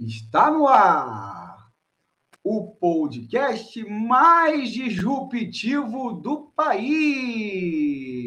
[0.00, 1.70] Está no ar
[2.42, 8.19] o podcast mais disruptivo do país.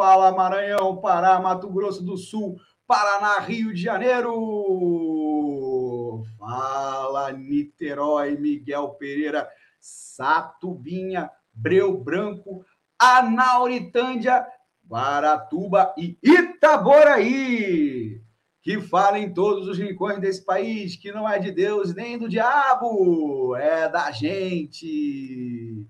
[0.00, 4.32] Fala Maranhão, Pará, Mato Grosso do Sul, Paraná, Rio de Janeiro!
[6.38, 9.46] Fala Niterói, Miguel Pereira,
[9.78, 12.64] Satubinha, Breu Branco,
[12.98, 14.46] Anauritândia,
[14.88, 18.22] Guaratuba e Itaboraí!
[18.62, 22.26] Que fala em todos os rincões desse país, que não é de Deus nem do
[22.26, 25.86] diabo, é da gente!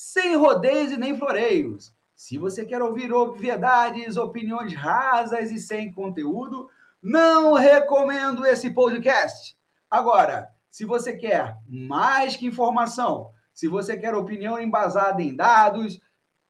[0.00, 1.94] sem rodeios e nem floreios.
[2.20, 6.68] Se você quer ouvir obviedades, opiniões rasas e sem conteúdo,
[7.02, 9.56] não recomendo esse podcast.
[9.90, 15.98] Agora, se você quer mais que informação, se você quer opinião embasada em dados,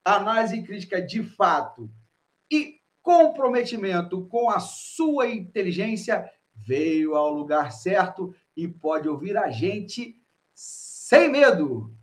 [0.04, 1.88] análise crítica de fato
[2.50, 10.20] e comprometimento com a sua inteligência, veio ao lugar certo e pode ouvir a gente
[10.52, 11.94] sem medo.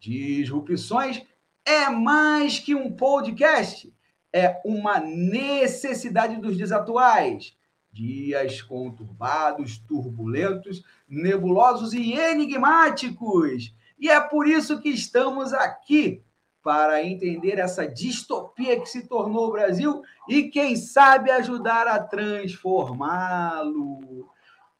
[0.00, 1.22] Disrupções
[1.64, 3.92] é mais que um podcast,
[4.32, 7.56] é uma necessidade dos dias atuais.
[7.92, 13.72] Dias conturbados, turbulentos, nebulosos e enigmáticos.
[13.98, 16.20] E é por isso que estamos aqui
[16.62, 24.28] para entender essa distopia que se tornou o Brasil e, quem sabe, ajudar a transformá-lo.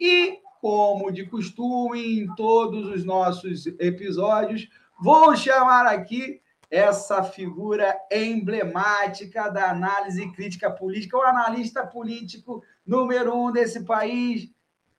[0.00, 4.68] E, como de costume, em todos os nossos episódios,
[4.98, 6.40] Vou chamar aqui
[6.74, 14.50] essa figura emblemática da análise crítica política, o analista político número um desse país,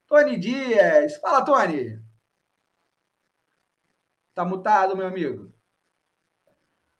[0.07, 1.17] Tony Dias.
[1.17, 1.99] Fala, Tony.
[4.33, 5.51] Tá mutado, meu amigo.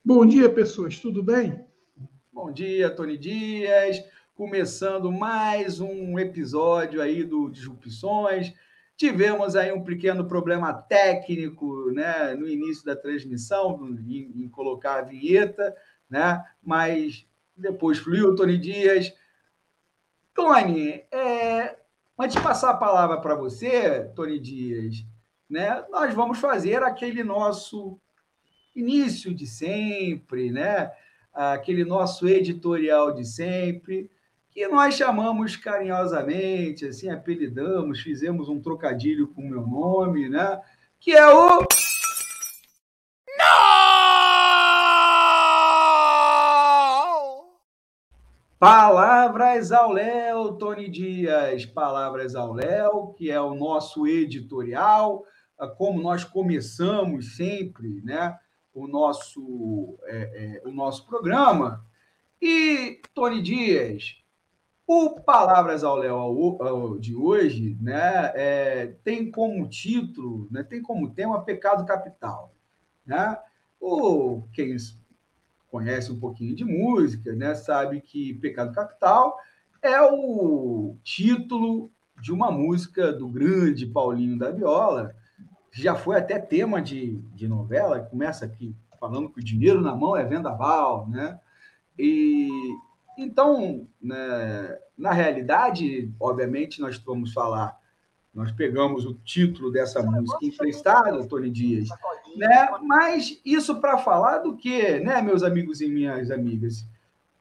[0.03, 0.99] Bom dia, pessoas.
[0.99, 1.65] Tudo bem?
[2.29, 4.03] Bom dia, Tony Dias.
[4.35, 8.53] Começando mais um episódio aí do Disrupções.
[8.97, 15.01] Tivemos aí um pequeno problema técnico né, no início da transmissão, em, em colocar a
[15.01, 15.75] vinheta,
[16.09, 19.13] né, mas depois fluiu, Tony Dias.
[20.33, 21.77] Tony, é,
[22.17, 25.05] antes de passar a palavra para você, Tony Dias,
[25.49, 27.99] né, nós vamos fazer aquele nosso
[28.73, 30.91] início de sempre, né,
[31.33, 34.09] aquele nosso editorial de sempre
[34.55, 40.61] que nós chamamos carinhosamente, assim, apelidamos, fizemos um trocadilho com o meu nome, né?
[40.97, 41.59] Que é o.
[43.37, 43.75] Não!
[48.57, 51.65] Palavras ao Léo, Tony Dias.
[51.65, 55.25] Palavras ao Léo, que é o nosso editorial,
[55.77, 58.39] como nós começamos sempre, né?
[58.73, 61.85] O nosso, é, é, o nosso programa.
[62.41, 64.23] E, Tony Dias,
[64.87, 71.43] o Palavras ao Léo de hoje né, é, tem como título, né, tem como tema
[71.43, 72.53] Pecado Capital.
[73.05, 73.37] Né?
[73.79, 74.75] O, quem
[75.67, 79.37] conhece um pouquinho de música né, sabe que Pecado Capital
[79.81, 81.91] é o título
[82.21, 85.15] de uma música do grande Paulinho da Viola,
[85.71, 89.95] que já foi até tema de, de novela, começa aqui falando que o dinheiro na
[89.95, 91.39] mão é vendaval, né?
[91.99, 92.49] E,
[93.17, 97.77] então, né, na realidade, obviamente, nós vamos falar,
[98.33, 101.89] nós pegamos o título dessa música emprestada, Tony Dias,
[102.35, 102.69] né?
[102.83, 106.85] mas isso para falar do quê, né, meus amigos e minhas amigas?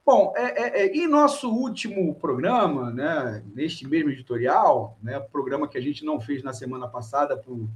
[0.06, 5.78] Bom, é, é, é, e nosso último programa, né, neste mesmo editorial, né, programa que
[5.78, 7.69] a gente não fez na semana passada por,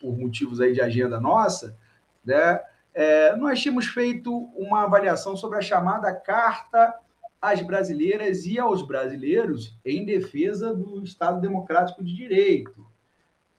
[0.00, 1.76] por motivos aí de agenda nossa,
[2.24, 2.60] né,
[2.94, 6.94] é, nós tínhamos feito uma avaliação sobre a chamada Carta
[7.42, 12.86] às brasileiras e aos brasileiros em defesa do Estado Democrático de Direito.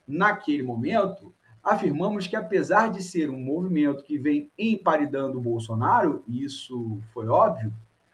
[0.07, 6.45] Naquele momento, afirmamos que, apesar de ser um movimento que vem emparidando o Bolsonaro, e
[6.45, 7.73] isso foi óbvio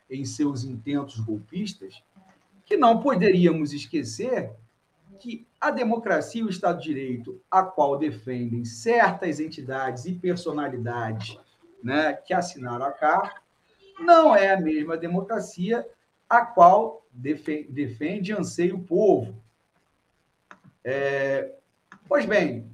[0.09, 2.01] em seus intentos golpistas,
[2.65, 4.51] que não poderíamos esquecer
[5.19, 11.37] que a democracia e o Estado de Direito, a qual defendem certas entidades e personalidades
[11.83, 13.41] né, que assinaram a carta,
[13.99, 15.87] não é a mesma democracia
[16.27, 19.35] a qual defende, defende anseia o povo.
[20.83, 21.53] É,
[22.07, 22.69] pois bem,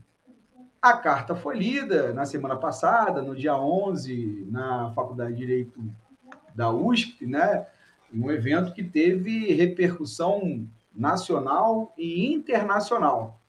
[0.82, 5.84] a carta foi lida na semana passada, no dia 11, na Faculdade de Direito
[6.54, 7.66] da USP, né?
[8.14, 13.40] um evento que teve repercussão nacional e internacional.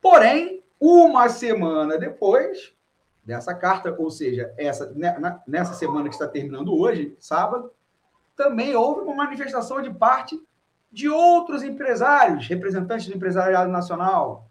[0.00, 2.73] Porém, uma semana depois
[3.24, 7.72] dessa carta, ou seja, essa, né, nessa semana que está terminando hoje, sábado,
[8.36, 10.40] também houve uma manifestação de parte
[10.92, 14.48] de outros empresários, representantes do empresariado nacional.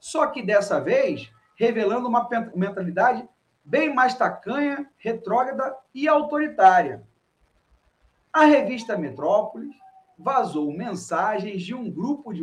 [0.00, 3.28] Só que dessa vez, revelando uma mentalidade
[3.64, 7.02] bem mais tacanha, retrógrada e autoritária.
[8.32, 9.74] A revista Metrópolis
[10.18, 12.42] vazou mensagens de um grupo de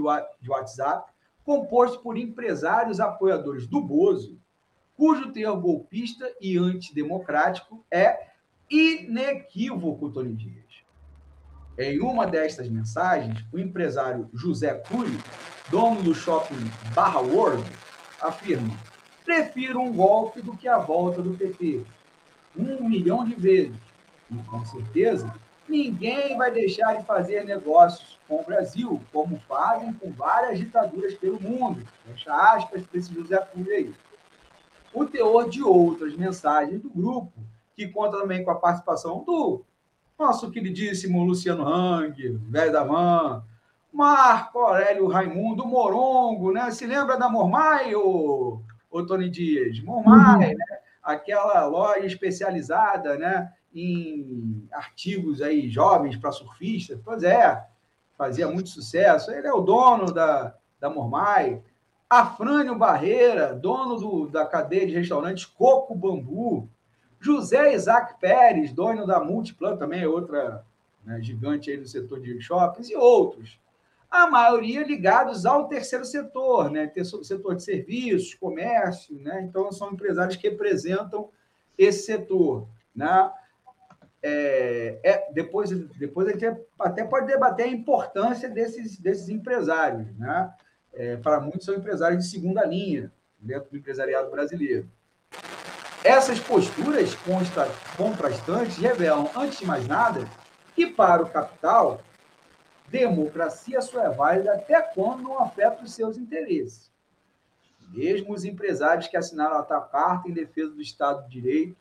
[0.49, 1.11] WhatsApp
[1.43, 4.40] composto por empresários apoiadores do Bozo,
[5.01, 8.27] cujo teor golpista e antidemocrático é
[8.69, 10.63] inequívoco, Tony Dias.
[11.75, 15.17] Em uma destas mensagens, o empresário José Cury,
[15.71, 17.67] dono do shopping Barra World,
[18.21, 18.77] afirma:
[19.25, 21.81] prefiro um golpe do que a volta do PT.
[22.55, 23.81] Um milhão de vezes.
[24.29, 25.33] E com certeza,
[25.67, 31.41] ninguém vai deixar de fazer negócios com o Brasil, como fazem com várias ditaduras pelo
[31.41, 31.81] mundo.
[32.05, 33.93] Fecha aspas para esse José Cury aí.
[34.93, 37.31] O teor de outras mensagens do grupo,
[37.75, 39.63] que conta também com a participação do
[40.19, 43.43] nosso queridíssimo Luciano Hang, velho da van,
[43.91, 46.71] Marco Aurélio Raimundo Morongo, né?
[46.71, 49.79] Se lembra da Mormai, o, o Tony Dias?
[49.81, 50.57] Mormai, uhum.
[50.57, 50.79] né?
[51.03, 53.51] Aquela loja especializada, né?
[53.73, 56.99] Em artigos aí jovens para surfistas.
[57.03, 57.65] Pois é,
[58.17, 59.31] fazia muito sucesso.
[59.31, 61.61] Ele é o dono da, da Mormai.
[62.11, 66.67] Afrânio Barreira, dono do, da cadeia de restaurantes Coco Bambu.
[67.21, 70.65] José Isaac Pérez, dono da Multiplan, também é outra
[71.05, 73.57] né, gigante aí no setor de shoppings, e outros.
[74.09, 76.91] A maioria ligados ao terceiro setor, né?
[77.23, 79.41] setor de serviços, comércio, né?
[79.47, 81.29] Então, são empresários que representam
[81.77, 82.67] esse setor.
[82.93, 83.31] Né?
[84.21, 90.13] É, é, depois, depois a gente até pode debater a importância desses, desses empresários.
[90.19, 90.53] Né?
[90.93, 94.89] É, para muitos, são empresários de segunda linha dentro do empresariado brasileiro.
[96.03, 97.15] Essas posturas
[97.95, 100.27] contrastantes revelam, antes de mais nada,
[100.75, 102.01] que para o capital,
[102.89, 106.91] democracia só é válida até quando não afeta os seus interesses.
[107.89, 111.77] Mesmo os empresários que assinaram a tal carta em defesa do Estado de Direito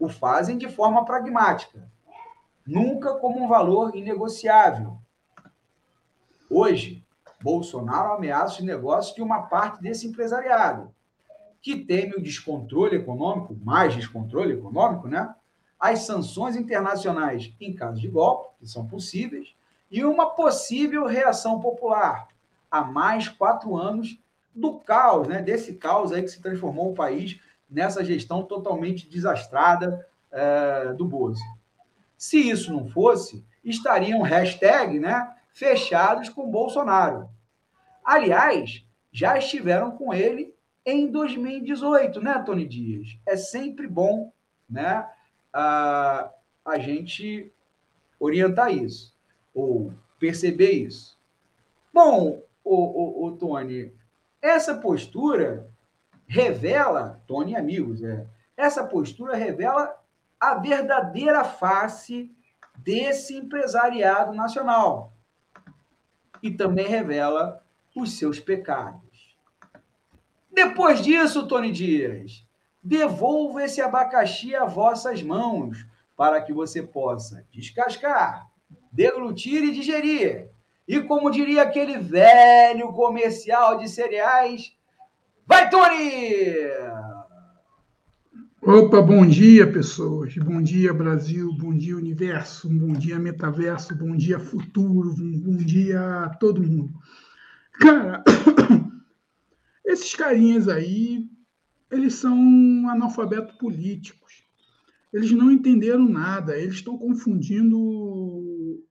[0.00, 1.78] o fazem de forma pragmática,
[2.66, 4.98] nunca como um valor inegociável.
[6.48, 7.01] Hoje,
[7.42, 10.94] Bolsonaro ameaça os negócios de uma parte desse empresariado,
[11.60, 15.34] que teme o descontrole econômico, mais descontrole econômico, né?
[15.78, 19.54] As sanções internacionais em caso de golpe, que são possíveis,
[19.90, 22.28] e uma possível reação popular
[22.70, 24.18] há mais quatro anos
[24.54, 25.42] do caos, né?
[25.42, 31.42] Desse caos aí que se transformou o país nessa gestão totalmente desastrada é, do Bozo.
[32.16, 35.34] Se isso não fosse, estariam hashtag, né?
[35.52, 37.28] Fechados com Bolsonaro.
[38.04, 40.54] Aliás, já estiveram com ele
[40.84, 43.18] em 2018, né, Tony Dias?
[43.26, 44.32] É sempre bom
[44.68, 45.06] né,
[45.52, 46.30] a,
[46.64, 47.52] a gente
[48.18, 49.14] orientar isso,
[49.54, 51.18] ou perceber isso.
[51.92, 53.92] Bom, o, o, o Tony,
[54.40, 55.68] essa postura
[56.26, 59.94] revela, Tony amigos, é, essa postura revela
[60.40, 62.30] a verdadeira face
[62.78, 65.11] desse empresariado nacional.
[66.42, 67.62] E também revela
[67.94, 69.36] os seus pecados.
[70.50, 72.44] Depois disso, Tony Dias,
[72.82, 78.50] devolva esse abacaxi a vossas mãos para que você possa descascar,
[78.90, 80.50] deglutir e digerir.
[80.86, 84.76] E como diria aquele velho comercial de cereais,
[85.46, 87.11] vai, Tony!
[88.64, 90.36] Opa, bom dia, pessoas.
[90.36, 91.52] Bom dia, Brasil.
[91.52, 92.68] Bom dia, universo.
[92.68, 93.92] Bom dia, metaverso.
[93.92, 95.12] Bom dia, futuro.
[95.16, 96.94] Bom dia, todo mundo.
[97.72, 98.22] Cara,
[99.84, 101.28] Esses carinhas aí,
[101.90, 102.38] eles são
[102.88, 104.44] analfabetos políticos.
[105.12, 108.86] Eles não entenderam nada, eles estão confundindo.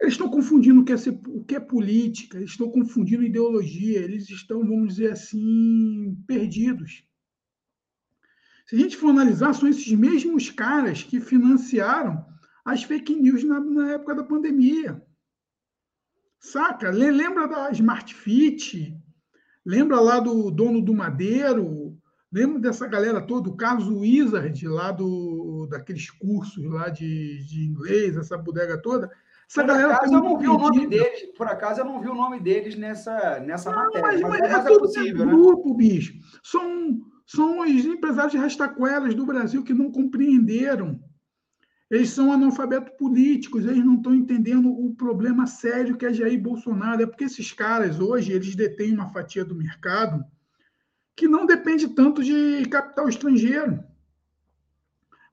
[0.00, 3.98] Eles estão confundindo o que, é ser, o que é política, eles estão confundindo ideologia,
[3.98, 7.09] eles estão, vamos dizer assim, perdidos.
[8.70, 12.24] Se a gente for analisar, são esses mesmos caras que financiaram
[12.64, 15.02] as fake news na, na época da pandemia.
[16.38, 16.88] Saca?
[16.88, 18.96] Lembra da Smart Fit?
[19.66, 22.00] Lembra lá do dono do Madeiro,
[22.32, 28.16] Lembra dessa galera toda, o Carlos Wizard, lá do, daqueles cursos lá de, de inglês,
[28.16, 29.10] essa bodega toda.
[29.48, 32.08] Essa por galera acaso eu não vi o nome deles, por acaso eu não vi
[32.08, 34.06] o nome deles nessa, nessa não, matéria.
[34.06, 35.32] Mas, mas, mas é, é possível, né?
[35.32, 36.14] grupo, bicho.
[36.44, 37.00] São,
[37.32, 41.00] são os empresários de rastaquelas do Brasil que não compreenderam.
[41.88, 47.00] Eles são analfabetos políticos, eles não estão entendendo o problema sério que é Jair Bolsonaro.
[47.00, 50.24] É porque esses caras hoje eles detêm uma fatia do mercado
[51.14, 53.80] que não depende tanto de capital estrangeiro.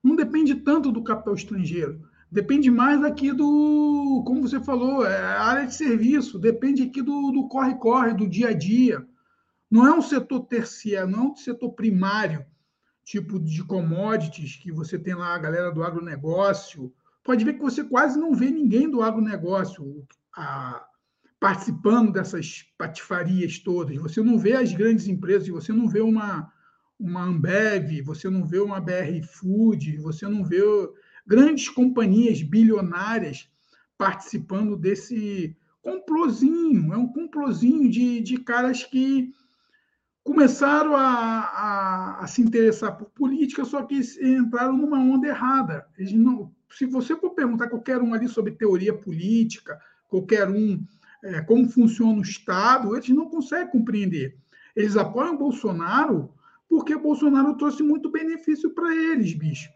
[0.00, 2.00] Não depende tanto do capital estrangeiro.
[2.30, 8.12] Depende mais aqui do, como você falou, é área de serviço, depende aqui do corre-corre,
[8.12, 9.04] do, do dia a dia.
[9.70, 12.44] Não é um setor terciário, não é um setor primário,
[13.04, 16.92] tipo de commodities, que você tem lá a galera do agronegócio.
[17.22, 20.06] Pode ver que você quase não vê ninguém do agronegócio.
[20.34, 20.88] A,
[21.40, 23.96] participando dessas patifarias todas.
[23.98, 26.52] Você não vê as grandes empresas, você não vê uma,
[26.98, 30.62] uma Ambev, você não vê uma BR Food, você não vê
[31.26, 33.48] grandes companhias bilionárias
[33.96, 36.92] participando desse complozinho.
[36.92, 39.32] É um complozinho de, de caras que
[40.28, 45.86] começaram a, a, a, se interessar por política, só que entraram numa onda errada.
[45.96, 50.84] Eles não, se você for perguntar qualquer um ali sobre teoria política, qualquer um
[51.24, 54.36] é, como funciona o Estado, eles não conseguem compreender.
[54.76, 56.30] Eles apoiam Bolsonaro
[56.68, 59.70] porque Bolsonaro trouxe muito benefício para eles, bicho.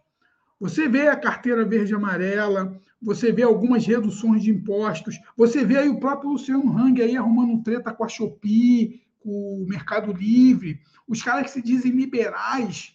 [0.61, 5.79] Você vê a carteira verde e amarela, você vê algumas reduções de impostos, você vê
[5.79, 11.23] aí o próprio Luciano Hang aí arrumando treta com a Shopee, o Mercado Livre, os
[11.23, 12.95] caras que se dizem liberais,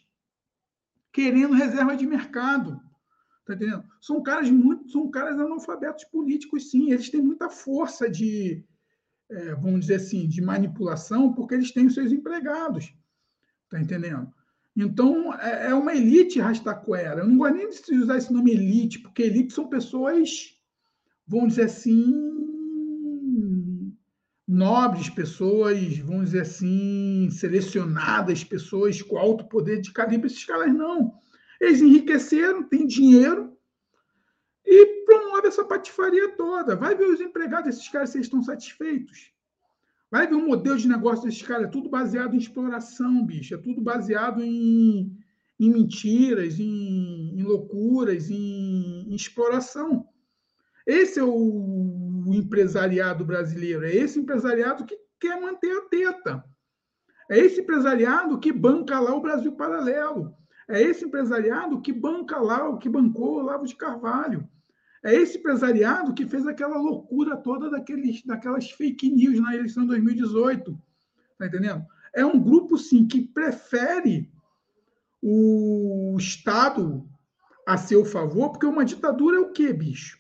[1.11, 2.79] querendo reserva de mercado.
[3.45, 3.83] Tá entendendo?
[4.01, 6.91] São caras muito, são caras analfabetos políticos, sim.
[6.91, 8.63] Eles têm muita força de,
[9.29, 12.93] é, vamos dizer assim, de manipulação, porque eles têm os seus empregados.
[13.69, 14.31] Tá entendendo?
[14.75, 17.21] Então, é, é uma elite rastaquera.
[17.21, 20.55] Eu não gosto nem de usar esse nome elite, porque elite são pessoas,
[21.25, 22.46] vamos dizer assim,
[24.57, 30.27] nobres, pessoas, vamos dizer assim, selecionadas, pessoas com alto poder de calibre.
[30.27, 31.13] Esses caras não.
[31.61, 33.55] Eles enriqueceram, têm dinheiro
[34.65, 36.75] e promove essa patifaria toda.
[36.75, 39.31] Vai ver os empregados desses caras se eles estão satisfeitos.
[40.09, 41.67] Vai ver o modelo de negócio desses caras.
[41.67, 43.53] É tudo baseado em exploração, bicho.
[43.53, 45.15] É tudo baseado em,
[45.59, 50.07] em mentiras, em, em loucuras, em, em, exploração.
[50.85, 53.85] Esse é o, o empresariado brasileiro.
[53.85, 56.43] É esse empresariado que quer manter a teta.
[57.29, 60.35] É esse empresariado que banca lá o Brasil Paralelo.
[60.67, 64.47] É esse empresariado que banca lá, o que bancou o Lavo de Carvalho.
[65.03, 69.89] É esse empresariado que fez aquela loucura toda daqueles, daquelas fake news na eleição de
[69.89, 70.77] 2018.
[71.37, 71.85] Tá entendendo?
[72.13, 74.29] É um grupo, sim, que prefere
[75.21, 77.07] o Estado
[77.65, 80.17] a seu favor, porque uma ditadura é o quê, bicho?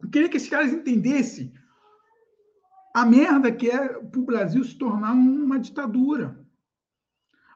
[0.00, 1.52] Eu queria que esses caras entendessem
[2.94, 6.46] a merda que é para o Brasil se tornar uma ditadura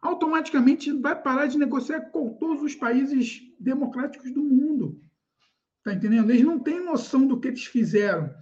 [0.03, 5.01] automaticamente vai parar de negociar com todos os países democráticos do mundo.
[5.79, 6.31] Está entendendo?
[6.31, 8.33] Eles não têm noção do que eles fizeram.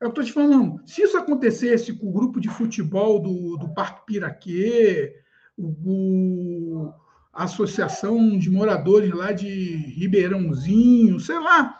[0.00, 4.06] Eu estou te falando, se isso acontecesse com o grupo de futebol do, do Parque
[4.06, 5.14] Piraquê,
[5.56, 6.94] o, o,
[7.32, 11.78] a associação de moradores lá de Ribeirãozinho, sei lá,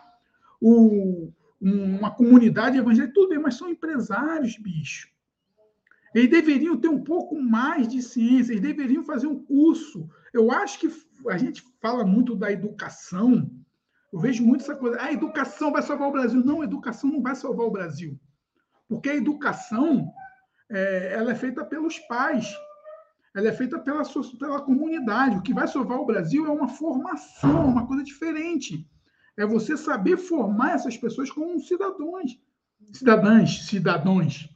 [0.60, 5.08] o, uma comunidade evangélica, tudo bem, mas são empresários, bicho.
[6.14, 10.08] Eles deveriam ter um pouco mais de ciência, eles deveriam fazer um curso.
[10.32, 10.90] Eu acho que
[11.28, 13.48] a gente fala muito da educação,
[14.12, 16.44] eu vejo muito essa coisa, a ah, educação vai salvar o Brasil.
[16.44, 18.18] Não, a educação não vai salvar o Brasil.
[18.88, 20.10] Porque a educação
[20.68, 22.52] é, ela é feita pelos pais,
[23.34, 24.02] ela é feita pela,
[24.38, 25.36] pela comunidade.
[25.36, 28.84] O que vai salvar o Brasil é uma formação, uma coisa diferente.
[29.40, 32.38] É você saber formar essas pessoas como cidadãos,
[32.92, 34.46] cidadãs, cidadãos.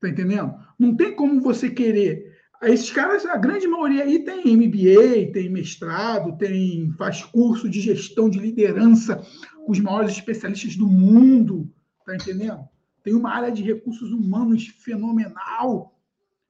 [0.00, 0.58] Tá entendendo?
[0.76, 2.36] Não tem como você querer.
[2.62, 8.28] Esses caras, a grande maioria aí tem MBA, tem mestrado, tem faz curso de gestão
[8.28, 9.24] de liderança
[9.64, 11.72] com os maiores especialistas do mundo,
[12.04, 12.68] tá entendendo?
[13.04, 15.96] Tem uma área de recursos humanos fenomenal.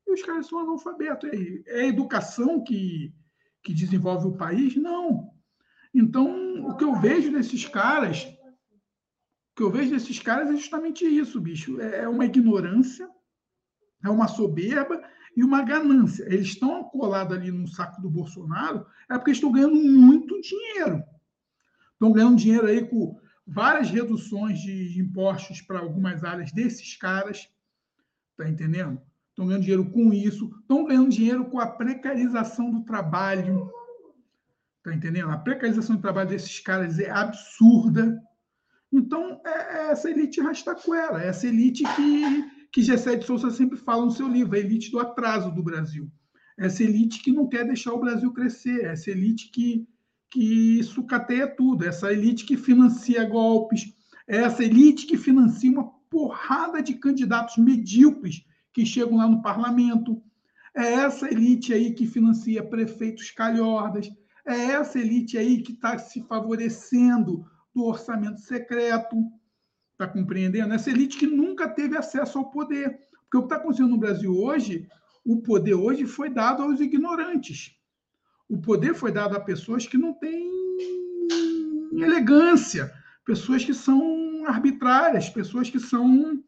[0.07, 1.29] E os caras são analfabetos.
[1.67, 3.13] É a educação que,
[3.63, 4.75] que desenvolve o país?
[4.75, 5.38] Não.
[5.95, 11.05] Então, o que eu vejo desses caras, o que eu vejo desses caras é justamente
[11.05, 11.81] isso, bicho.
[11.81, 13.09] É uma ignorância
[14.05, 15.03] é uma soberba
[15.37, 16.25] e uma ganância.
[16.25, 21.03] Eles estão colados ali no saco do Bolsonaro, é porque estão ganhando muito dinheiro.
[21.93, 27.49] Estão ganhando dinheiro aí com várias reduções de impostos para algumas áreas desses caras,
[28.37, 29.01] tá entendendo?
[29.31, 33.71] estão ganhando dinheiro com isso, estão ganhando dinheiro com a precarização do trabalho.
[34.79, 35.31] Está entendendo?
[35.31, 38.21] A precarização do trabalho desses caras é absurda.
[38.93, 44.05] Então, é, é essa elite rastaquera, essa elite que, que Gessé de Souza sempre fala
[44.05, 46.11] no seu livro, a elite do atraso do Brasil.
[46.57, 49.87] Essa elite que não quer deixar o Brasil crescer, essa elite que,
[50.31, 53.93] que sucateia tudo, essa elite que financia golpes,
[54.27, 60.23] essa elite que financia uma porrada de candidatos medíocres que chegam lá no parlamento.
[60.75, 64.09] É essa elite aí que financia prefeitos calhordas.
[64.49, 69.17] É essa elite aí que está se favorecendo do orçamento secreto.
[69.93, 70.73] Está compreendendo?
[70.73, 72.99] Essa elite que nunca teve acesso ao poder.
[73.23, 74.89] Porque o que está acontecendo no Brasil hoje,
[75.25, 77.77] o poder hoje foi dado aos ignorantes.
[78.49, 80.51] O poder foi dado a pessoas que não têm
[81.93, 82.91] elegância,
[83.27, 86.43] pessoas que são arbitrárias, pessoas que são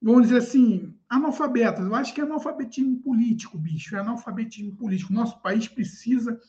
[0.00, 1.84] vamos dizer assim, analfabetas.
[1.84, 5.12] Eu acho que é analfabetismo político, bicho, é analfabetismo político.
[5.12, 6.40] Nosso país precisa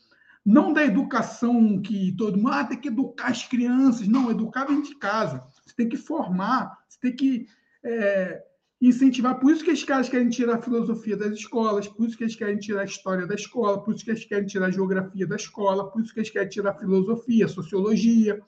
[0.50, 4.91] não da educação que todo mundo ah, tem que educar as crianças, não, educar dentro
[4.91, 5.44] de casa.
[5.63, 7.48] Você tem que formar, você tem que
[7.86, 8.41] é,
[8.82, 9.39] incentivar.
[9.39, 12.58] Por isso que caras querem tirar a filosofia das escolas, por isso que eles querem
[12.58, 15.91] tirar a história da escola, por isso que eles querem tirar a geografia da escola,
[15.91, 18.41] por isso que eles querem tirar a filosofia, a sociologia.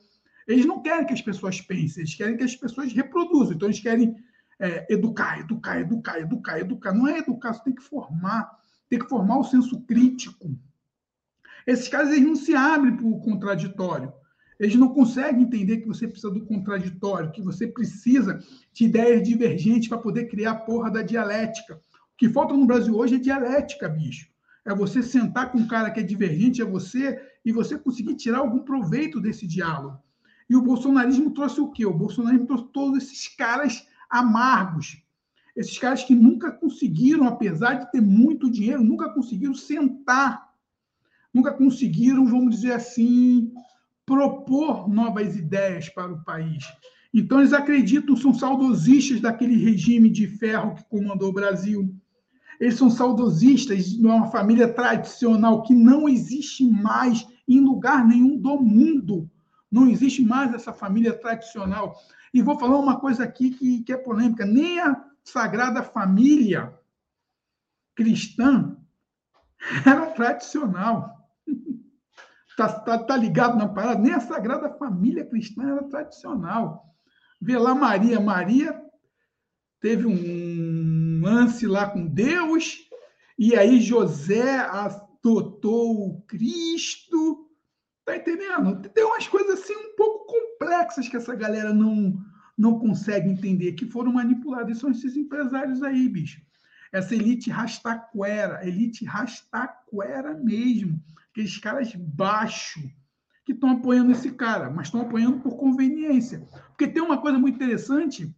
[0.47, 3.53] Eles não querem que as pessoas pensem, eles querem que as pessoas reproduzam.
[3.53, 4.15] Então, eles querem
[4.59, 6.93] é, educar, educar, educar, educar, educar.
[6.93, 8.49] Não é educar, você tem que formar,
[8.89, 10.57] tem que formar o senso crítico.
[11.65, 14.11] Esses caras eles não se abrem para o contraditório.
[14.59, 18.39] Eles não conseguem entender que você precisa do contraditório, que você precisa
[18.71, 21.75] de ideias divergentes para poder criar a porra da dialética.
[21.75, 24.27] O que falta no Brasil hoje é dialética, bicho.
[24.63, 28.39] É você sentar com um cara que é divergente a você e você conseguir tirar
[28.39, 29.97] algum proveito desse diálogo.
[30.47, 31.85] E o bolsonarismo trouxe o quê?
[31.85, 35.01] O bolsonarismo trouxe todos esses caras amargos.
[35.55, 40.50] Esses caras que nunca conseguiram, apesar de ter muito dinheiro, nunca conseguiram sentar,
[41.33, 43.51] nunca conseguiram, vamos dizer assim,
[44.05, 46.65] propor novas ideias para o país.
[47.13, 51.93] Então, eles acreditam, são saudosistas daquele regime de ferro que comandou o Brasil.
[52.59, 58.61] Eles são saudosistas de uma família tradicional que não existe mais em lugar nenhum do
[58.61, 59.29] mundo.
[59.69, 61.95] Não existe mais essa família tradicional.
[62.33, 66.73] E vou falar uma coisa aqui que, que é polêmica: nem a Sagrada Família
[67.95, 68.77] cristã
[69.85, 71.20] era tradicional.
[72.49, 73.99] Está tá, tá ligado na parada?
[73.99, 76.85] Nem a Sagrada Família cristã era tradicional.
[77.39, 78.19] Vê lá Maria.
[78.19, 78.79] Maria
[79.79, 82.77] teve um lance lá com Deus,
[83.37, 87.49] e aí José adotou o Cristo.
[88.05, 88.89] Tá entendendo?
[88.89, 92.19] Tem umas coisas assim um pouco complexas que essa galera não,
[92.57, 94.77] não consegue entender, que foram manipuladas.
[94.77, 96.41] São esses empresários aí, bicho.
[96.91, 101.01] Essa elite rastaquera, elite rastaquera mesmo.
[101.31, 102.83] Aqueles caras baixos
[103.45, 106.47] que estão apoiando esse cara, mas estão apoiando por conveniência.
[106.67, 108.33] Porque tem uma coisa muito interessante,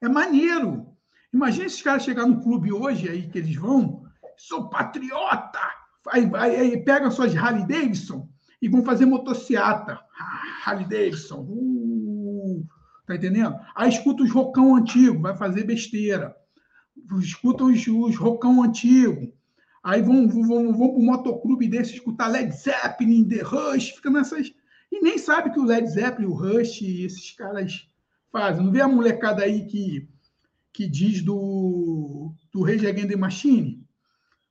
[0.00, 0.86] é maneiro.
[1.32, 4.04] Imagina esses caras chegar no clube hoje aí que eles vão,
[4.36, 5.60] sou patriota,
[6.08, 8.28] aí, aí, aí pega suas Harley Davidson
[8.60, 9.98] e vão fazer motociata.
[10.64, 12.66] Harley Davidson, uh,
[13.06, 13.58] tá entendendo?
[13.74, 16.36] Aí escuta os rocão antigo, vai fazer besteira.
[17.18, 19.32] Escuta os, os rocão antigo.
[19.82, 24.52] Aí vão, vão, vão para o motoclube desse escutar Led Zeppelin, The Rush, fica nessas.
[24.90, 27.88] E nem sabe que o Led Zeppelin, o Rush, esses caras
[28.30, 28.64] fazem.
[28.64, 30.08] Não vê a molecada aí que,
[30.72, 33.84] que diz do, do Rage Against the Machine?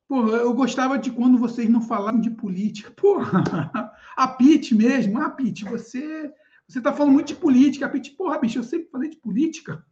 [0.07, 2.91] Porra, eu gostava de quando vocês não falavam de política.
[2.99, 3.43] Porra,
[4.17, 5.19] a Pete mesmo.
[5.19, 6.33] Ah, Pete, você
[6.71, 7.85] você está falando muito de política.
[7.85, 9.85] A Pete, porra, bicho, eu sempre falei de política.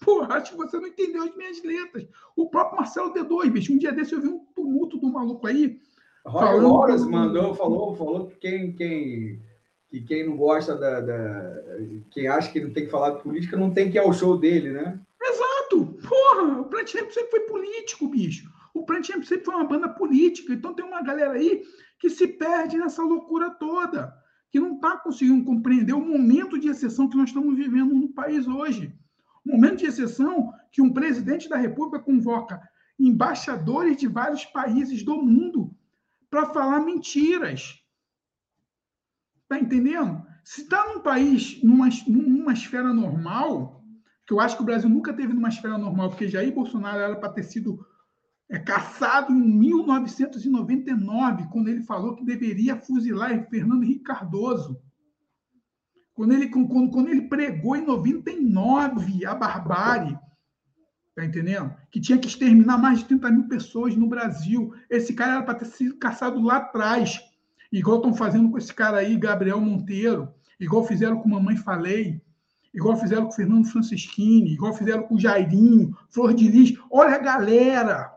[0.00, 2.06] Porra, acho que você não entendeu as minhas letras.
[2.34, 5.78] O próprio Marcelo D2, bicho, um dia desse eu vi um tumulto do maluco aí.
[6.24, 9.42] Roy Lawrence mandou, falou, falou que quem, quem,
[9.88, 11.62] que quem não gosta da, da,
[12.10, 14.38] Quem acha que não tem que falar de política não tem que ir ao show
[14.38, 14.98] dele, né?
[15.22, 15.98] Exato!
[16.08, 18.50] Porra, o Plant sempre foi político, bicho.
[18.72, 20.52] O Plant sempre foi uma banda política.
[20.52, 21.62] Então tem uma galera aí
[21.98, 24.14] que se perde nessa loucura toda,
[24.50, 28.46] que não está conseguindo compreender o momento de exceção que nós estamos vivendo no país
[28.46, 28.94] hoje.
[29.44, 32.60] O momento de exceção que um presidente da República convoca
[32.98, 35.74] embaixadores de vários países do mundo
[36.28, 37.80] para falar mentiras.
[39.42, 40.24] Está entendendo?
[40.44, 43.82] Se está num país, numa, numa esfera normal,
[44.26, 47.16] que eu acho que o Brasil nunca teve numa esfera normal, porque Jair Bolsonaro era
[47.16, 47.84] para ter sido
[48.48, 54.80] é, caçado em 1999, quando ele falou que deveria fuzilar Fernando Henrique Cardoso.
[56.20, 60.18] Quando ele, quando, quando ele pregou em 99 a barbárie.
[61.14, 61.74] Tá entendendo?
[61.90, 64.74] Que tinha que exterminar mais de 30 mil pessoas no Brasil.
[64.90, 67.18] Esse cara era para ter sido caçado lá atrás.
[67.72, 70.28] Igual estão fazendo com esse cara aí, Gabriel Monteiro.
[70.60, 72.20] Igual fizeram com Mamãe Falei.
[72.74, 74.52] Igual fizeram com Fernando Francischini.
[74.52, 76.78] Igual fizeram com Jairinho, Flor de Lis.
[76.90, 78.14] Olha a galera.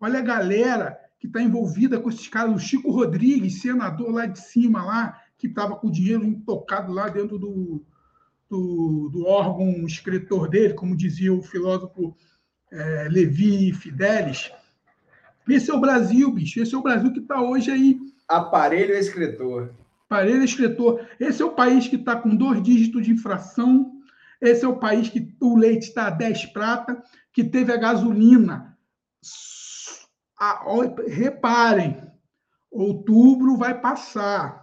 [0.00, 2.56] Olha a galera que está envolvida com esses caras.
[2.56, 7.08] O Chico Rodrigues, senador lá de cima, lá, que estava com o dinheiro intocado lá
[7.08, 7.82] dentro do,
[8.48, 12.14] do, do órgão escritor dele, como dizia o filósofo
[12.70, 14.52] é, Levi Fidelis.
[15.48, 16.60] Esse é o Brasil, bicho.
[16.60, 17.98] Esse é o Brasil que está hoje aí.
[18.28, 19.74] Aparelho escritor.
[20.04, 21.08] Aparelho escritor.
[21.18, 23.92] Esse é o país que está com dois dígitos de infração.
[24.42, 28.78] Esse é o país que o leite está a 10 prata, que teve a gasolina.
[30.38, 30.64] A,
[31.08, 32.00] reparem,
[32.70, 34.59] outubro vai passar.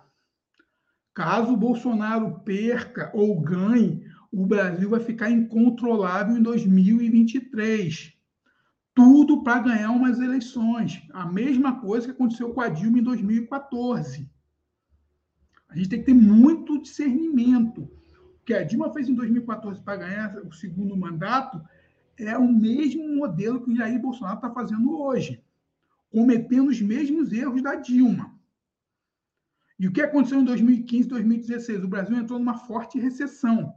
[1.18, 8.14] Caso o Bolsonaro perca ou ganhe, o Brasil vai ficar incontrolável em 2023.
[8.94, 11.02] Tudo para ganhar umas eleições.
[11.12, 14.30] A mesma coisa que aconteceu com a Dilma em 2014.
[15.68, 17.90] A gente tem que ter muito discernimento.
[18.40, 21.60] O que a Dilma fez em 2014 para ganhar o segundo mandato
[22.16, 25.44] é o mesmo modelo que o Jair Bolsonaro está fazendo hoje,
[26.12, 28.37] cometendo os mesmos erros da Dilma.
[29.80, 31.84] E o que aconteceu em 2015, 2016?
[31.84, 33.74] O Brasil entrou numa forte recessão.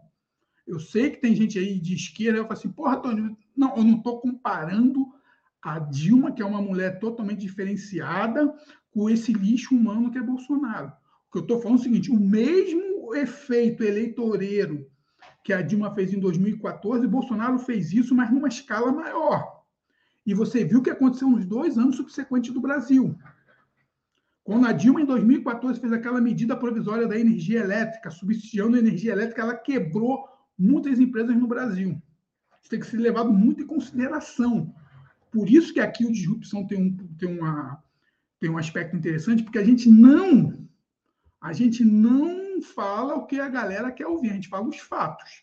[0.67, 3.85] Eu sei que tem gente aí de esquerda, eu falo assim, porra, Tony, não, eu
[3.85, 5.07] não estou comparando
[5.63, 8.55] a Dilma, que é uma mulher totalmente diferenciada,
[8.93, 10.89] com esse lixo humano que é Bolsonaro.
[11.29, 14.91] O que eu estou falando é o seguinte: o mesmo efeito eleitoreiro
[15.45, 19.61] que a Dilma fez em 2014, Bolsonaro fez isso, mas numa escala maior.
[20.27, 23.17] E você viu o que aconteceu nos dois anos subsequentes do Brasil.
[24.42, 29.12] Quando a Dilma, em 2014, fez aquela medida provisória da energia elétrica, subsidiando a energia
[29.12, 30.26] elétrica, ela quebrou
[30.59, 32.00] muitas empresas no Brasil.
[32.61, 34.74] Isso tem que ser levado muito em consideração.
[35.31, 37.83] Por isso que aqui o disrupção tem um, tem uma,
[38.38, 40.68] tem um aspecto interessante, porque a gente não
[41.40, 45.42] a gente não fala o que a galera quer ouvir, a gente fala os fatos.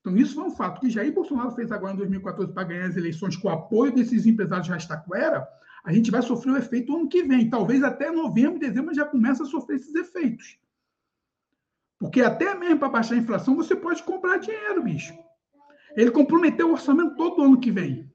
[0.00, 2.96] Então, isso foi um fato que Jair Bolsonaro fez agora em 2014 para ganhar as
[2.96, 5.46] eleições com o apoio desses empresários de Rastaquera,
[5.84, 7.48] a gente vai sofrer o efeito ano que vem.
[7.48, 10.58] Talvez até novembro, dezembro já comece a sofrer esses efeitos.
[11.98, 15.14] Porque até mesmo para baixar a inflação, você pode comprar dinheiro, bicho.
[15.96, 18.10] Ele comprometeu o orçamento todo ano que vem.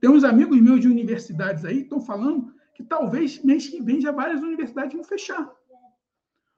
[0.00, 4.00] Tem uns amigos meus de universidades aí que estão falando que talvez mês que vem
[4.00, 5.52] já várias universidades vão fechar.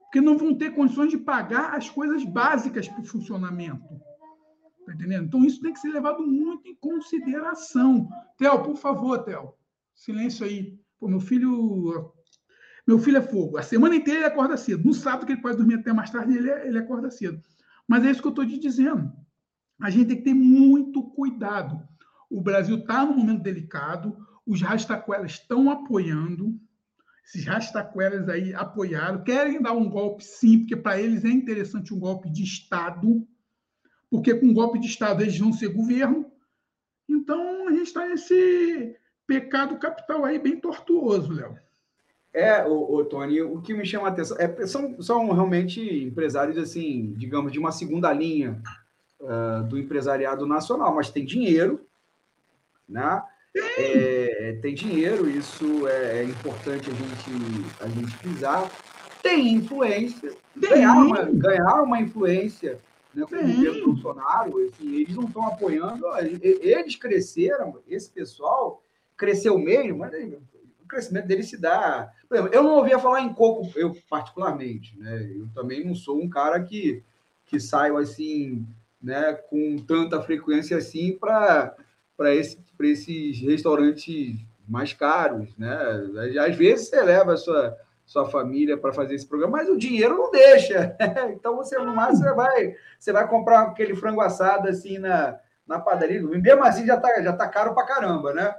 [0.00, 4.00] Porque não vão ter condições de pagar as coisas básicas para o funcionamento.
[4.84, 5.26] Tá entendendo?
[5.26, 8.08] Então, isso tem que ser levado muito em consideração.
[8.36, 9.54] Theo, por favor, Theo.
[10.00, 10.80] Silêncio aí.
[10.98, 12.14] Pô, meu filho.
[12.86, 13.58] Meu filho é fogo.
[13.58, 14.82] A semana inteira ele acorda cedo.
[14.82, 17.38] No sábado, que ele pode dormir até mais tarde, ele, ele acorda cedo.
[17.86, 19.12] Mas é isso que eu estou te dizendo.
[19.78, 21.86] A gente tem que ter muito cuidado.
[22.30, 26.58] O Brasil está num momento delicado, os rastaquelas estão apoiando,
[27.24, 31.98] esses rastaquelas aí apoiaram, querem dar um golpe sim, porque para eles é interessante um
[31.98, 33.26] golpe de Estado,
[34.08, 36.30] porque com um golpe de Estado eles vão ser governo.
[37.08, 38.98] Então a gente está nesse
[39.30, 41.56] pecado capital aí bem tortuoso, Léo.
[42.34, 46.58] É, o, o, Tony, o que me chama a atenção é, são, são realmente empresários,
[46.58, 48.60] assim, digamos, de uma segunda linha
[49.20, 51.86] uh, do empresariado nacional, mas tem dinheiro,
[52.88, 53.22] né?
[53.78, 58.68] É, tem dinheiro, isso é, é, importante a gente, a gente pisar.
[59.22, 62.80] Tem influência, ganhar uma, ganhar uma influência
[63.14, 66.04] né, com o governo Bolsonaro, assim, eles não estão apoiando,
[66.42, 68.82] eles cresceram, esse pessoal
[69.20, 70.14] cresceu mesmo, mas
[70.82, 72.10] o crescimento dele se dá.
[72.32, 75.30] Exemplo, eu não ouvia falar em coco, eu particularmente, né?
[75.36, 77.02] Eu também não sou um cara que,
[77.44, 78.66] que saio assim,
[79.02, 81.74] né, com tanta frequência assim para
[82.34, 85.76] esse, esses restaurantes mais caros, né?
[86.40, 90.16] Às vezes você leva a sua, sua família para fazer esse programa, mas o dinheiro
[90.16, 90.96] não deixa.
[91.34, 95.78] então você no máximo você vai, você vai comprar aquele frango assado assim na, na
[95.78, 98.54] padaria, mesmo assim já tá, já tá caro para caramba, né?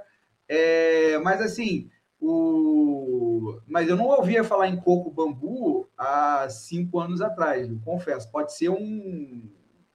[0.48, 3.58] É, mas assim, o...
[3.66, 8.30] mas eu não ouvia falar em coco bambu há cinco anos atrás, confesso.
[8.30, 9.48] Pode ser um,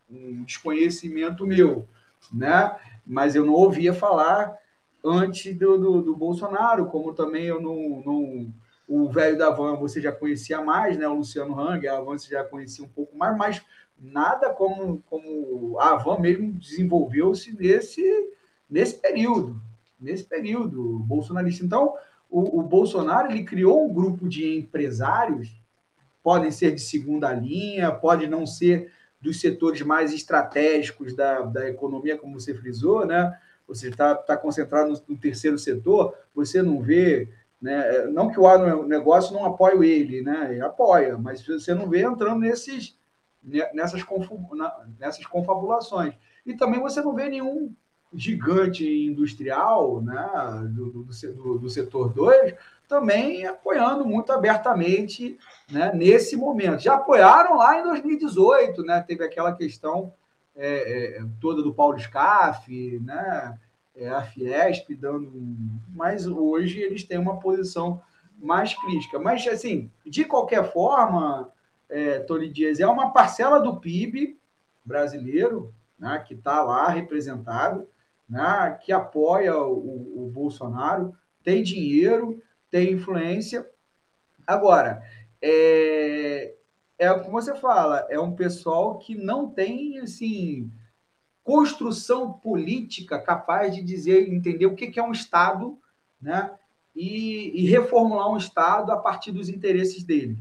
[0.09, 1.87] um desconhecimento meu,
[2.31, 2.75] né?
[3.05, 4.57] Mas eu não ouvia falar
[5.03, 8.53] antes do, do, do Bolsonaro, como também eu não, não
[8.87, 11.07] o velho da Van você já conhecia mais, né?
[11.07, 13.61] O Luciano Hang, a Van você já conhecia um pouco mais, mas
[13.99, 18.01] nada como, como a Van mesmo desenvolveu-se nesse,
[18.69, 19.61] nesse período,
[19.99, 21.65] nesse período bolsonarista.
[21.65, 21.93] Então,
[22.29, 25.61] o, o, Bolsonaro ele criou um grupo de empresários,
[26.21, 32.17] podem ser de segunda linha, pode não ser dos setores mais estratégicos da, da economia,
[32.17, 33.37] como você frisou, né?
[33.67, 37.29] você está tá concentrado no, no, terceiro setor, você não vê,
[37.61, 38.05] né?
[38.07, 40.51] não que o agronegócio não apoie ele, né?
[40.51, 42.97] ele apoia, mas você não vê entrando nesses,
[43.43, 44.03] nessas,
[44.99, 46.13] nessas confabulações.
[46.45, 47.73] E também você não vê nenhum
[48.13, 50.29] gigante industrial né,
[50.69, 52.55] do, do, do setor 2
[52.87, 55.37] também apoiando muito abertamente
[55.69, 56.79] né, nesse momento.
[56.79, 60.13] Já apoiaram lá em 2018, né, teve aquela questão
[60.55, 63.59] é, é, toda do Paulo Scaff, né,
[63.95, 65.31] é, a Fiesp dando.
[65.93, 68.01] Mas hoje eles têm uma posição
[68.39, 69.19] mais crítica.
[69.19, 71.51] Mas, assim, de qualquer forma,
[71.89, 74.39] é, Tony Dias, é uma parcela do PIB
[74.85, 77.87] brasileiro né, que está lá representado,
[78.27, 81.13] né, que apoia o, o Bolsonaro,
[81.43, 83.67] tem dinheiro tem influência.
[84.45, 85.01] Agora,
[85.41, 86.53] é,
[86.97, 90.71] é o que você fala, é um pessoal que não tem assim
[91.43, 95.79] construção política capaz de dizer, entender o que é um Estado,
[96.21, 96.51] né?
[96.93, 100.37] E, e reformular um Estado a partir dos interesses dele,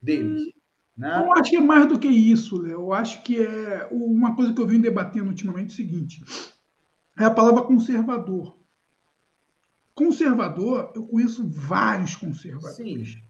[0.00, 0.42] deles.
[0.42, 0.52] Hum,
[0.96, 1.24] né?
[1.24, 2.72] Eu acho que é mais do que isso, Léo.
[2.72, 6.22] Eu acho que é uma coisa que eu vim debatendo ultimamente é o seguinte:
[7.18, 8.56] é a palavra conservador.
[9.94, 13.12] Conservador, eu conheço vários conservadores.
[13.12, 13.22] Sim.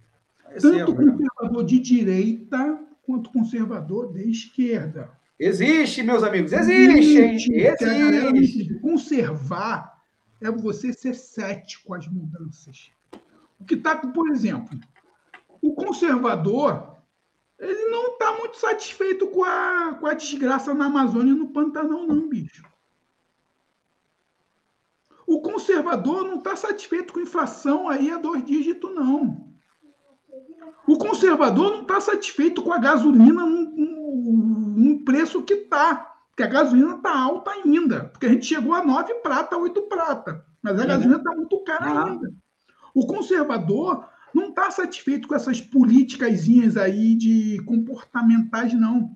[0.60, 5.10] Tanto conservador de direita quanto conservador de esquerda.
[5.38, 7.52] Existe, meus amigos, existe.
[7.52, 7.54] Existe.
[7.54, 8.74] existe.
[8.80, 9.98] Conservar
[10.40, 12.90] é você ser cético às mudanças.
[13.58, 14.78] O que está, por exemplo,
[15.62, 16.98] o conservador
[17.58, 22.06] ele não está muito satisfeito com a, com a desgraça na Amazônia e no Pantanal,
[22.06, 22.67] não, bicho.
[25.28, 29.46] O conservador não está satisfeito com inflação aí a dois dígitos, não.
[30.86, 35.96] O conservador não está satisfeito com a gasolina num, preço que está.
[36.30, 38.04] Porque a gasolina está alta ainda.
[38.04, 40.46] Porque a gente chegou a 9 prata, 8 prata.
[40.62, 40.88] Mas a uhum.
[40.88, 42.32] gasolina está muito cara ainda.
[42.94, 46.40] O conservador não está satisfeito com essas políticas
[46.78, 49.14] aí de comportamentais, não.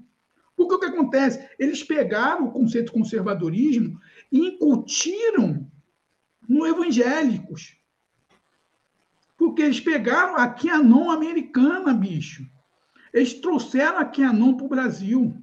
[0.55, 1.49] Porque o que acontece?
[1.59, 3.99] Eles pegaram o conceito de conservadorismo
[4.31, 5.73] e incutiram
[6.53, 7.75] no evangélicos.
[9.39, 12.47] Porque eles pegaram a Qanon americana, bicho.
[13.13, 15.37] Eles trouxeram a Qanon para o Brasil.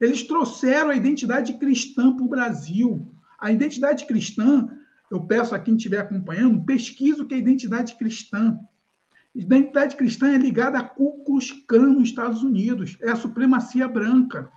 [0.00, 3.14] Eles trouxeram a identidade cristã para o Brasil.
[3.38, 4.68] A identidade cristã,
[5.10, 8.58] eu peço a quem estiver acompanhando, pesquisa o que é identidade cristã.
[9.34, 14.50] Identidade cristã é ligada a Ku Klux Klan nos Estados Unidos, é a supremacia branca.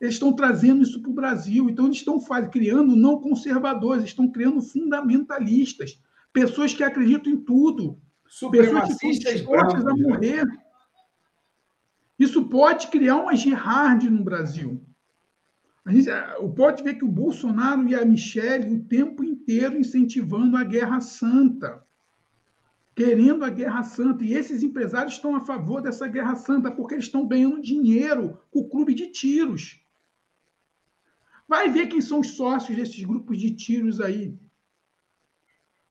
[0.00, 1.70] Eles estão trazendo isso para o Brasil.
[1.70, 6.00] Então, eles estão criando não conservadores, estão criando fundamentalistas,
[6.32, 7.98] pessoas que acreditam em tudo,
[8.50, 10.44] pessoas que estão dispostas a morrer.
[12.18, 14.82] Isso pode criar uma Gerard no Brasil.
[15.84, 16.10] A gente
[16.56, 21.82] pode ver que o Bolsonaro e a Michelle o tempo inteiro incentivando a guerra santa,
[22.94, 24.24] querendo a guerra santa.
[24.24, 28.60] E esses empresários estão a favor dessa guerra santa porque eles estão ganhando dinheiro com
[28.60, 29.80] o clube de tiros.
[31.48, 34.38] Vai ver quem são os sócios desses grupos de tiros aí.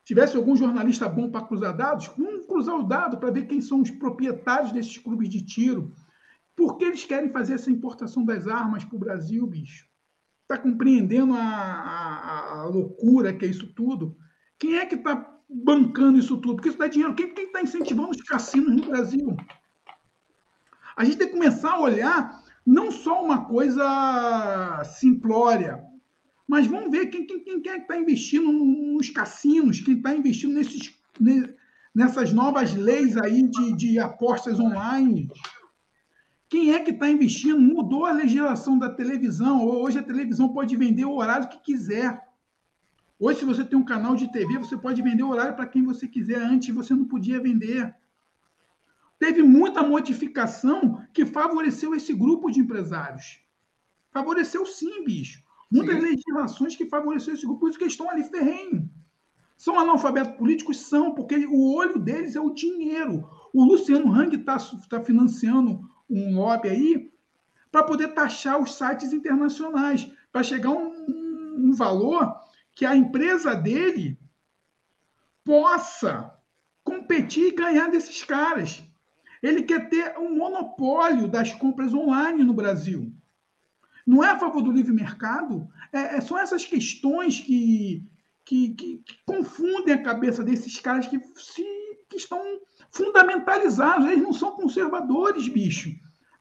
[0.04, 3.82] Tivesse algum jornalista bom para cruzar dados, vamos cruzar o dado para ver quem são
[3.82, 5.94] os proprietários desses clubes de tiro.
[6.56, 9.88] Por que eles querem fazer essa importação das armas para o Brasil, bicho?
[10.44, 14.16] Está compreendendo a, a, a, loucura que é isso tudo?
[14.60, 16.56] Quem é que está bancando isso tudo?
[16.56, 17.16] Porque isso dá dinheiro.
[17.16, 19.36] Quem está incentivando os cassinos no Brasil?
[20.96, 25.84] A gente tem que começar a olhar não só uma coisa simplória,
[26.48, 30.54] mas vamos ver quem, quem, quem é que está investindo nos cassinos, quem está investindo
[30.54, 30.94] nesses,
[31.94, 35.30] nessas novas leis aí de, de apostas online.
[36.50, 37.60] Quem é que está investindo?
[37.60, 39.66] Mudou a legislação da televisão.
[39.66, 42.22] Hoje a televisão pode vender o horário que quiser.
[43.20, 45.84] Hoje, se você tem um canal de TV, você pode vender o horário para quem
[45.84, 46.38] você quiser.
[46.38, 47.94] Antes, você não podia vender.
[49.18, 53.40] Teve muita modificação que favoreceu esse grupo de empresários.
[54.12, 55.44] Favoreceu sim, bicho.
[55.72, 56.02] Muitas sim.
[56.02, 58.90] legislações que favoreceram esse grupo, por isso que eles estão ali ferrenho.
[59.58, 60.78] São analfabetos políticos?
[60.82, 63.30] São, porque o olho deles é o dinheiro.
[63.54, 64.58] O Luciano Hang está
[64.90, 67.12] tá financiando um lobby aí
[67.72, 72.36] para poder taxar os sites internacionais, para chegar a um, um valor
[72.74, 74.20] que a empresa dele
[75.44, 76.34] possa
[76.84, 78.84] competir e ganhar desses caras.
[79.46, 83.14] Ele quer ter um monopólio das compras online no Brasil.
[84.06, 85.68] Não é a favor do livre mercado?
[85.94, 88.04] É, é são essas questões que,
[88.44, 91.64] que, que, que, confundem a cabeça desses caras que, se,
[92.10, 92.42] que estão
[92.90, 94.08] fundamentalizados.
[94.08, 95.92] Eles não são conservadores, bicho.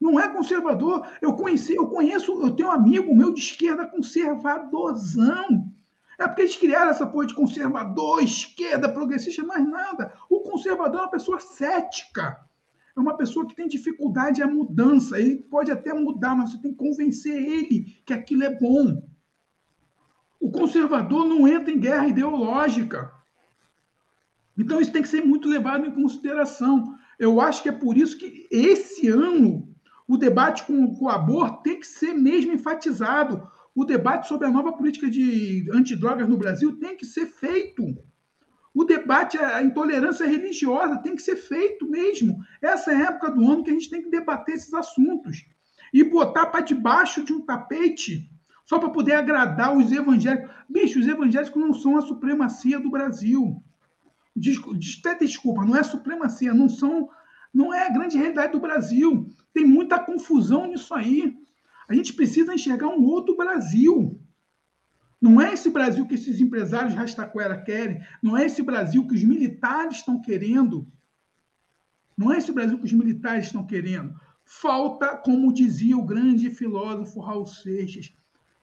[0.01, 1.07] Não é conservador.
[1.21, 5.71] Eu conheci, eu conheço, eu tenho um amigo meu de esquerda conservadorzão.
[6.19, 10.15] É porque eles criaram essa porra de conservador, esquerda, progressista, mais nada.
[10.31, 12.43] O conservador é uma pessoa cética.
[12.97, 15.19] É uma pessoa que tem dificuldade à mudança.
[15.19, 19.09] Ele pode até mudar, mas você tem que convencer ele que aquilo é bom.
[20.41, 23.13] O conservador não entra em guerra ideológica.
[24.57, 26.97] Então, isso tem que ser muito levado em consideração.
[27.19, 29.75] Eu acho que é por isso que esse ano
[30.07, 33.49] o debate com, com o aborto tem que ser mesmo enfatizado.
[33.75, 37.97] O debate sobre a nova política de antidrogas no Brasil tem que ser feito.
[38.75, 42.45] O debate, a intolerância religiosa tem que ser feito mesmo.
[42.61, 45.47] Essa é a época do ano que a gente tem que debater esses assuntos.
[45.93, 48.29] E botar para debaixo de um tapete
[48.67, 50.51] só para poder agradar os evangélicos.
[50.69, 53.63] Bicho, os evangélicos não são a supremacia do Brasil.
[54.35, 57.09] Desculpa, não é supremacia, não são,
[57.53, 59.33] não é a grande realidade do Brasil.
[59.53, 61.39] Tem muita confusão nisso aí.
[61.89, 64.19] A gente precisa enxergar um outro Brasil.
[65.25, 68.03] Não é esse Brasil que esses empresários rastaquera querem.
[68.23, 70.87] Não é esse Brasil que os militares estão querendo.
[72.15, 74.15] Não é esse Brasil que os militares estão querendo.
[74.45, 78.13] Falta, como dizia o grande filósofo Raul Seixas,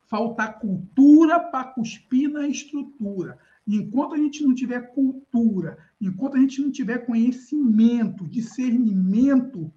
[0.04, 3.40] falta cultura para cuspir na estrutura.
[3.68, 9.74] Enquanto a gente não tiver cultura, enquanto a gente não tiver conhecimento, discernimento,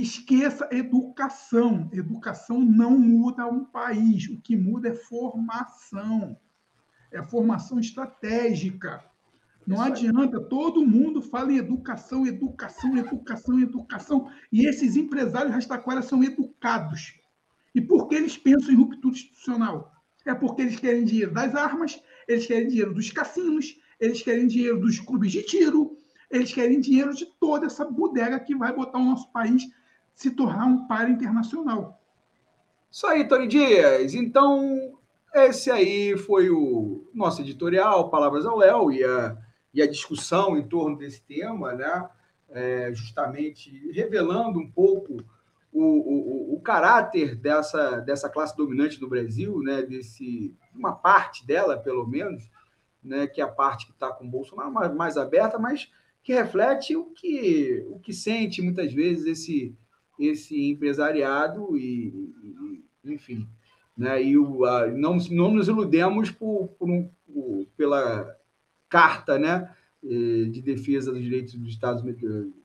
[0.00, 1.90] esqueça educação.
[1.92, 4.28] Educação não muda um país.
[4.28, 6.38] O que muda é formação.
[7.10, 9.04] É formação estratégica.
[9.66, 14.30] Não adianta, todo mundo fala em educação, educação, educação, educação.
[14.50, 17.14] E esses empresários rastaquara são educados.
[17.74, 19.92] E por que eles pensam em ruptura institucional?
[20.24, 24.80] É porque eles querem dinheiro das armas, eles querem dinheiro dos cassinos, eles querem dinheiro
[24.80, 25.98] dos clubes de tiro,
[26.30, 29.68] eles querem dinheiro de toda essa bodega que vai botar o nosso país
[30.14, 32.00] se tornar um par internacional.
[32.90, 34.14] Isso aí, Tony Dias.
[34.14, 34.98] Então,
[35.34, 39.36] esse aí foi o nosso editorial, Palavras ao Léo, e a,
[39.72, 42.08] e a discussão em torno desse tema, né?
[42.50, 45.24] É, justamente revelando um pouco
[45.72, 49.80] o, o, o, caráter dessa, dessa classe dominante no Brasil, né?
[49.80, 52.46] Desse, uma parte dela, pelo menos,
[53.02, 53.26] né?
[53.26, 55.90] que é a parte que está com o Bolsonaro mais, mais aberta, mas
[56.22, 59.74] que reflete o que, o que sente muitas vezes esse,
[60.26, 63.48] esse empresariado e, e enfim,
[63.96, 64.22] né?
[64.22, 68.36] E o, a, não, não nos iludemos por, por um, por, pela
[68.88, 69.74] carta, né?
[70.02, 72.02] De defesa dos direitos do Estado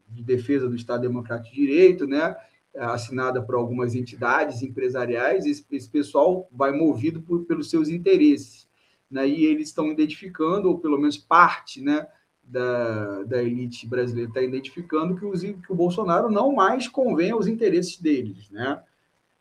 [0.10, 2.36] de defesa do Estado Democrático de Direito, né?
[2.80, 8.68] assinada por algumas entidades empresariais, esse, esse pessoal vai movido por, pelos seus interesses.
[9.10, 9.28] Né?
[9.28, 12.08] E eles estão identificando, ou pelo menos parte né,
[12.48, 17.48] da, da elite brasileira está identificando que, os, que o Bolsonaro não mais convém aos
[17.48, 18.50] interesses deles.
[18.50, 18.82] Né?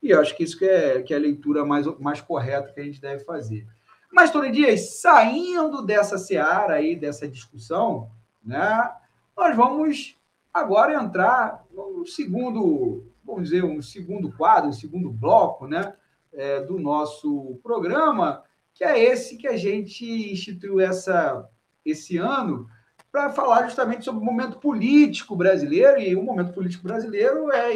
[0.02, 2.84] E acho que isso que é, que é a leitura mais, mais correta que a
[2.84, 3.66] gente deve fazer.
[4.12, 8.10] Mas, Tony Dias, saindo dessa seara aí, dessa discussão,
[8.44, 8.90] né,
[9.36, 10.16] nós vamos
[10.52, 15.92] agora entrar no segundo vamos dizer, um segundo quadro, um segundo bloco né,
[16.32, 21.48] é, do nosso programa, que é esse que a gente instituiu essa,
[21.84, 22.68] esse ano
[23.16, 27.72] para falar justamente sobre o momento político brasileiro, e o momento político brasileiro é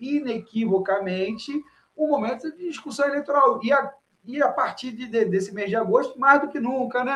[0.00, 1.52] inequivocamente
[1.94, 3.60] um momento de discussão eleitoral.
[3.62, 3.92] E a,
[4.24, 7.12] e a partir de, desse mês de agosto, mais do que nunca, né,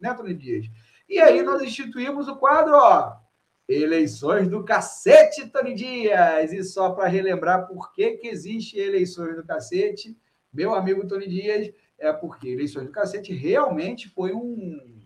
[0.00, 0.66] né Tony Dias?
[1.08, 3.12] E aí nós instituímos o quadro, ó,
[3.68, 6.52] Eleições do cacete, Tony Dias!
[6.52, 10.18] E só para relembrar por que, que existe eleições do cacete,
[10.52, 14.97] meu amigo Tony Dias, é porque eleições do cacete realmente foi um,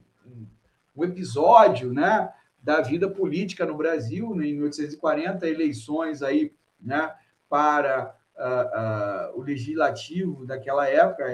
[0.95, 7.13] um episódio né, da vida política no Brasil, né, em 1840, eleições aí, né,
[7.49, 11.25] para uh, uh, o legislativo daquela época,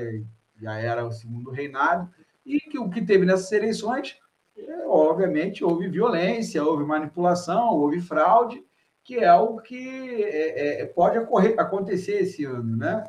[0.60, 2.10] já era o segundo reinado,
[2.44, 4.16] e que o que teve nessas eleições
[4.58, 8.64] é, obviamente houve violência, houve manipulação, houve fraude,
[9.04, 13.04] que é algo que é, é, pode ocorrer, acontecer esse ano, né?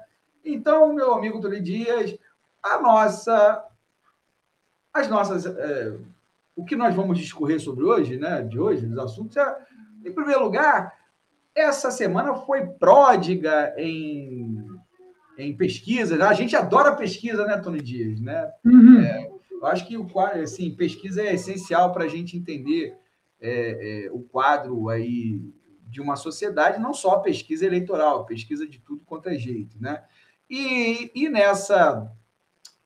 [0.46, 2.16] Então, meu amigo Tony Dias,
[2.62, 3.66] a nossa,
[4.94, 5.98] as nossas, é,
[6.60, 8.42] o que nós vamos discorrer sobre hoje, né?
[8.42, 9.58] De hoje, os assuntos, é,
[10.06, 10.94] em primeiro lugar,
[11.56, 14.58] essa semana foi pródiga em,
[15.38, 16.18] em pesquisa.
[16.18, 16.26] Né?
[16.26, 18.52] A gente adora pesquisa, né, Tony Dias, né?
[18.66, 19.00] Uhum.
[19.00, 22.94] É, eu acho que o quadro, assim, pesquisa é essencial para a gente entender
[23.40, 25.42] é, é, o quadro aí
[25.88, 30.04] de uma sociedade, não só pesquisa eleitoral, pesquisa de tudo quanto é jeito, né?
[30.50, 32.12] E, e nessa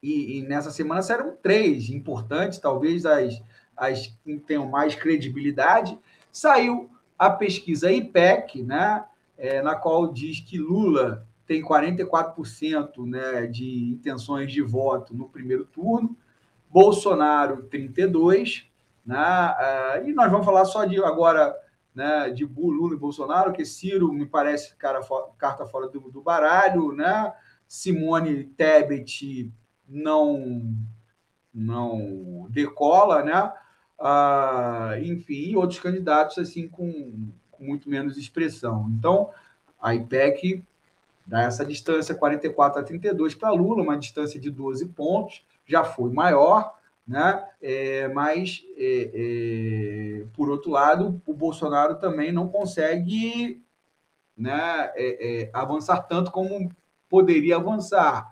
[0.02, 3.42] e, e nessa semana saíram três importantes, talvez as,
[3.84, 5.98] as que tenham mais credibilidade.
[6.32, 9.06] Saiu a pesquisa IPEC, né?
[9.38, 15.66] É, na qual diz que Lula tem 44% né, de intenções de voto no primeiro
[15.66, 16.16] turno,
[16.70, 18.66] Bolsonaro 32,
[19.06, 19.16] né?
[19.18, 21.56] Uh, e nós vamos falar só de agora
[21.94, 25.02] né, de Lula e Bolsonaro, que Ciro me parece cara,
[25.38, 27.34] carta fora do, do baralho, né?
[27.68, 29.52] Simone Tebet
[29.88, 30.74] não
[31.54, 33.54] não decola, né?
[34.06, 38.92] Ah, enfim, e outros candidatos assim com, com, muito menos expressão.
[39.00, 39.30] Então,
[39.82, 40.62] a IPEC
[41.26, 46.12] dá essa distância 44 a 32 para Lula, uma distância de 12 pontos, já foi
[46.12, 46.78] maior,
[47.08, 47.48] né?
[47.62, 53.64] É, mas, é, é, por outro lado, o Bolsonaro também não consegue
[54.38, 56.70] né, é, é, avançar tanto como
[57.08, 58.30] poderia avançar.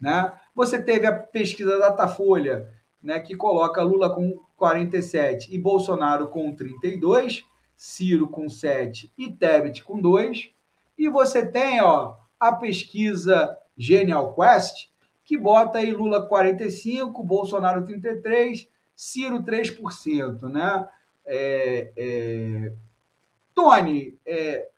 [0.00, 0.32] Né?
[0.54, 2.72] Você teve a pesquisa da Datafolha,
[3.02, 7.44] né, que coloca Lula com 47 e Bolsonaro com 32,
[7.76, 10.50] Ciro com 7 e Tebet com 2.
[10.98, 14.90] E você tem ó, a pesquisa Genial Quest,
[15.24, 20.88] que bota aí Lula 45, Bolsonaro 33, Ciro 3%, né?
[21.24, 22.72] É, é...
[23.54, 24.68] Tony, é...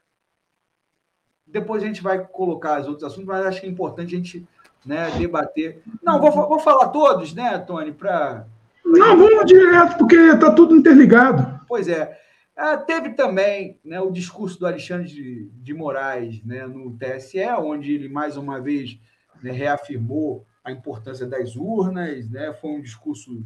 [1.45, 4.47] depois a gente vai colocar os outros assuntos, mas acho que é importante a gente
[4.85, 5.81] né, debater.
[6.01, 8.45] Não, vou, vou falar todos, né, Tony, para.
[8.85, 11.61] Não, vamos direto, porque está tudo interligado.
[11.67, 12.19] Pois é.
[12.55, 17.93] Ah, teve também né, o discurso do Alexandre de, de Moraes né, no TSE, onde
[17.93, 18.99] ele, mais uma vez,
[19.41, 23.43] né, reafirmou a importância das urnas, né, foi um discurso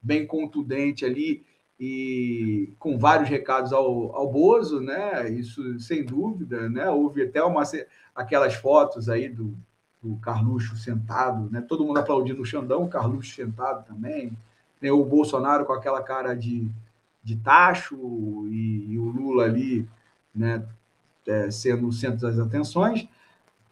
[0.00, 1.44] bem contundente ali
[1.78, 7.62] e com vários recados ao, ao Bozo, né, isso sem dúvida, né, houve até uma,
[8.14, 9.54] aquelas fotos aí do,
[10.02, 11.60] o Carluxo sentado, né?
[11.60, 14.32] todo mundo aplaudindo o Xandão, o Carluxo sentado também,
[14.80, 14.92] né?
[14.92, 16.68] o Bolsonaro com aquela cara de,
[17.22, 17.96] de tacho
[18.48, 19.88] e, e o Lula ali
[20.36, 20.62] né?
[21.26, 23.08] É, sendo o centro das atenções.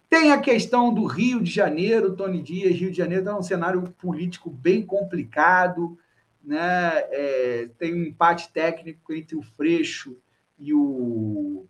[0.08, 2.74] Tem a questão do Rio de Janeiro, Tony Dias.
[2.74, 5.96] Rio de Janeiro é um cenário político bem complicado,
[6.42, 6.58] né?
[6.58, 10.16] É, tem um empate técnico entre o Freixo
[10.58, 11.64] e o,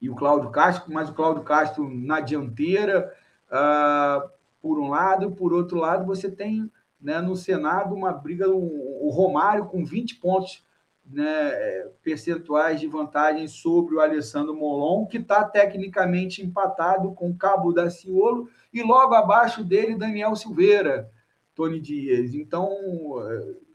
[0.00, 3.12] e o Cláudio Castro, mas o Cláudio Castro na dianteira
[3.50, 4.28] uh,
[4.60, 6.70] por um lado, por outro lado, você tem
[7.00, 10.64] né, no Senado uma briga, o, o Romário com 20 pontos
[11.04, 11.24] né,
[12.02, 18.48] percentuais de vantagem sobre o Alessandro Molon, que está tecnicamente empatado com Cabo da Ciolo,
[18.72, 21.10] e logo abaixo dele, Daniel Silveira,
[21.54, 22.34] Tony Dias.
[22.34, 22.68] Então,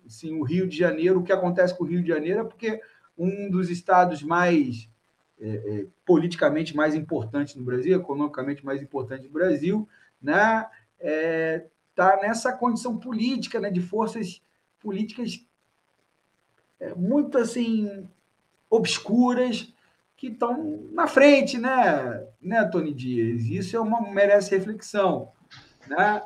[0.07, 2.79] sim, o Rio de Janeiro, o que acontece com o Rio de Janeiro é porque
[3.17, 4.89] um dos estados mais
[5.39, 9.87] é, é, politicamente mais importante no Brasil, economicamente mais importante no Brasil,
[10.21, 10.67] né?
[10.99, 14.41] Está é, nessa condição política, né, de forças
[14.79, 15.45] políticas
[16.79, 18.07] é, muito assim
[18.69, 19.73] obscuras
[20.15, 23.43] que estão na frente, né, né, Tony Dias?
[23.43, 25.31] Isso é uma merece reflexão,
[25.87, 26.23] né?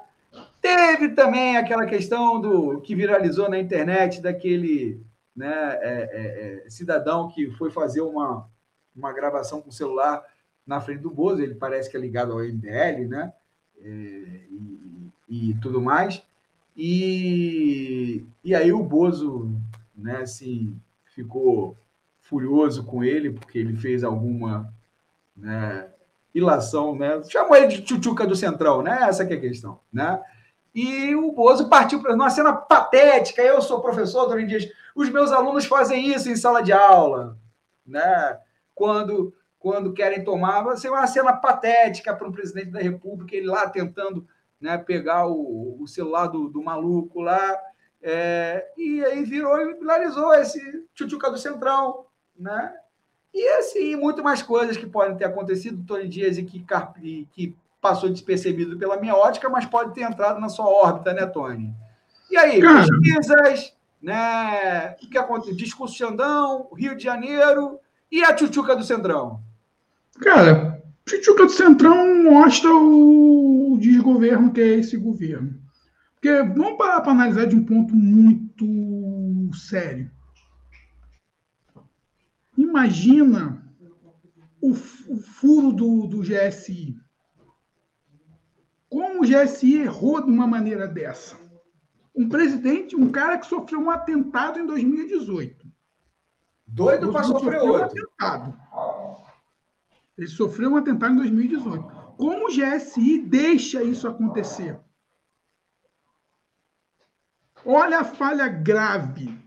[0.61, 5.01] Teve também aquela questão do que viralizou na internet daquele
[5.35, 8.47] né, é, é, cidadão que foi fazer uma
[8.97, 10.23] uma gravação com celular
[10.65, 13.33] na frente do Bozo, ele parece que é ligado ao MBL, né?
[13.79, 16.21] É, e, e, tudo mais.
[16.75, 19.49] E, e aí o Bozo,
[19.95, 20.79] né, assim,
[21.15, 21.77] ficou
[22.21, 24.73] furioso com ele, porque ele fez alguma
[25.35, 25.89] né,
[26.33, 27.23] ilação, né?
[27.29, 29.03] Chamou ele de tchutchuca do Centrão, né?
[29.03, 30.21] Essa que é a questão, né?
[30.75, 33.41] E o Bozo partiu para uma cena patética.
[33.41, 34.67] Eu sou professor, Dona Dias.
[34.95, 37.37] Os meus alunos fazem isso em sala de aula,
[37.85, 38.39] né?
[38.77, 40.61] Quando, quando querem tomar.
[40.61, 44.25] Vai ser uma cena patética para o presidente da República, ele lá tentando
[44.61, 47.57] né, pegar o, o celular do, do maluco lá.
[48.01, 50.59] É, e aí virou e viralizou esse
[50.93, 52.05] tchutchuca do Centrão,
[52.37, 52.73] né?
[53.33, 56.63] E assim, muito mais coisas que podem ter acontecido, Tony Dias, e que,
[57.31, 61.73] que passou despercebido pela minha ótica, mas pode ter entrado na sua órbita, né, Tony?
[62.29, 62.85] E aí, Cara.
[62.87, 64.91] pesquisas, né?
[64.91, 65.55] O que aconteceu?
[65.55, 67.79] Discurso Xandão, Rio de Janeiro,
[68.11, 69.41] e a tchutchuca do Centrão?
[70.19, 75.59] Cara, tchutchuca do Centrão mostra o desgoverno que é esse governo.
[76.15, 78.65] Porque vamos parar para analisar de um ponto muito
[79.53, 80.09] sério.
[82.57, 83.63] Imagina
[84.59, 86.97] o, o furo do, do GSI.
[88.89, 91.37] Como o GSI errou de uma maneira dessa?
[92.15, 95.76] Um presidente, um cara que sofreu um atentado em 2018
[96.67, 97.85] Doido para sofrer outro.
[97.85, 98.57] Atentado.
[100.17, 101.83] Ele sofreu um atentado em 2018.
[102.17, 104.79] Como o GSI deixa isso acontecer?
[107.63, 109.37] Olha a falha grave.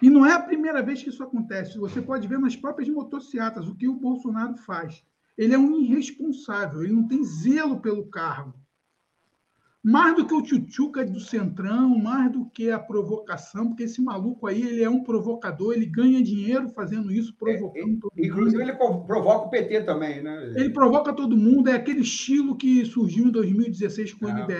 [0.00, 1.78] E não é a primeira vez que isso acontece.
[1.78, 5.04] Você pode ver nas próprias motocicletas o que o Bolsonaro faz.
[5.36, 8.54] Ele é um irresponsável, ele não tem zelo pelo cargo.
[9.88, 14.46] Mais do que o tchutchuca do Centrão, mais do que a provocação, porque esse maluco
[14.46, 18.26] aí, ele é um provocador, ele ganha dinheiro fazendo isso, provocando é, todo mundo.
[18.26, 20.52] Inclusive, ele provoca o PT também, né?
[20.56, 24.52] Ele provoca todo mundo, é aquele estilo que surgiu em 2016 com o MBL,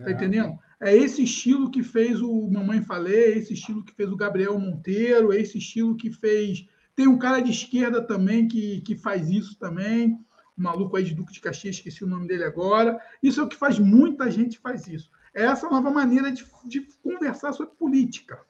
[0.00, 0.04] é.
[0.04, 0.12] tá é.
[0.12, 0.58] entendendo?
[0.82, 4.58] É esse estilo que fez o Mamãe Falei, é esse estilo que fez o Gabriel
[4.58, 6.66] Monteiro, é esse estilo que fez...
[6.94, 10.18] Tem um cara de esquerda também que, que faz isso também,
[10.56, 13.00] o maluco aí de Duque de Caxias, esqueci o nome dele agora.
[13.22, 15.10] Isso é o que faz, muita gente faz isso.
[15.34, 18.40] É essa nova maneira de, de conversar sobre política.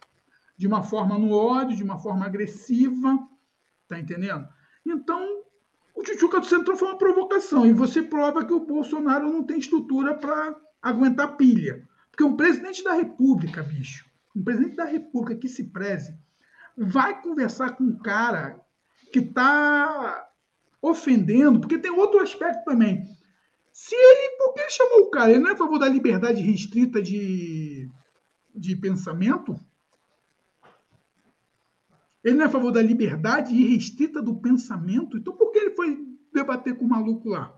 [0.56, 3.18] De uma forma no ódio, de uma forma agressiva.
[3.88, 4.48] Tá entendendo?
[4.86, 5.42] Então,
[5.94, 7.66] o Tchutchuca do Centrão foi uma provocação.
[7.66, 11.86] E você prova que o Bolsonaro não tem estrutura para aguentar pilha.
[12.10, 16.16] Porque um presidente da República, bicho, um presidente da República que se preze,
[16.76, 18.60] vai conversar com um cara
[19.12, 20.25] que está
[20.80, 23.06] ofendendo, porque tem outro aspecto também.
[23.72, 25.30] Se ele, por que chamou o cara?
[25.30, 27.90] Ele não é a favor da liberdade restrita de,
[28.54, 29.58] de pensamento?
[32.24, 35.16] Ele não é a favor da liberdade irrestrita do pensamento?
[35.16, 35.98] Então por que ele foi
[36.32, 37.54] debater com o maluco lá?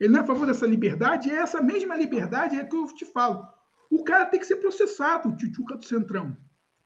[0.00, 1.30] Ele não é a favor dessa liberdade?
[1.30, 3.46] É essa mesma liberdade é que eu te falo.
[3.90, 6.36] O cara tem que ser processado, o Tchutchuca do Centrão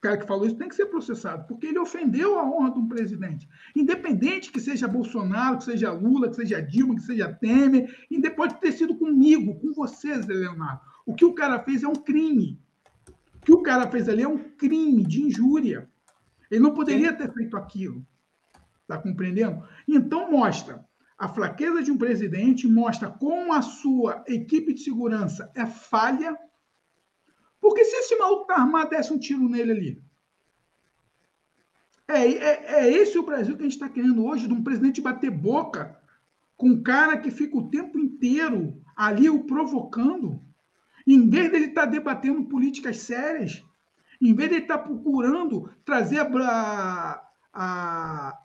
[0.02, 2.88] cara que falou isso tem que ser processado, porque ele ofendeu a honra de um
[2.88, 3.48] presidente.
[3.74, 8.60] Independente que seja Bolsonaro, que seja Lula, que seja Dilma, que seja Temer, independente de
[8.60, 10.80] ter sido comigo, com você, Zé Leonardo.
[11.06, 12.60] O que o cara fez é um crime.
[13.36, 15.88] O que o cara fez ali é um crime de injúria.
[16.50, 18.04] Ele não poderia ter feito aquilo.
[18.82, 19.62] Está compreendendo?
[19.86, 20.84] Então, mostra
[21.16, 26.36] a fraqueza de um presidente, mostra como a sua equipe de segurança é falha
[27.62, 30.02] porque se esse maluco tá armado, desse um tiro nele ali.
[32.08, 35.00] É, é, é esse o Brasil que a gente está querendo hoje, de um presidente
[35.00, 35.96] bater boca
[36.56, 40.42] com um cara que fica o tempo inteiro ali o provocando.
[41.06, 43.64] Em vez dele estar tá debatendo políticas sérias,
[44.20, 48.38] em vez de ele estar tá procurando trazer a, a,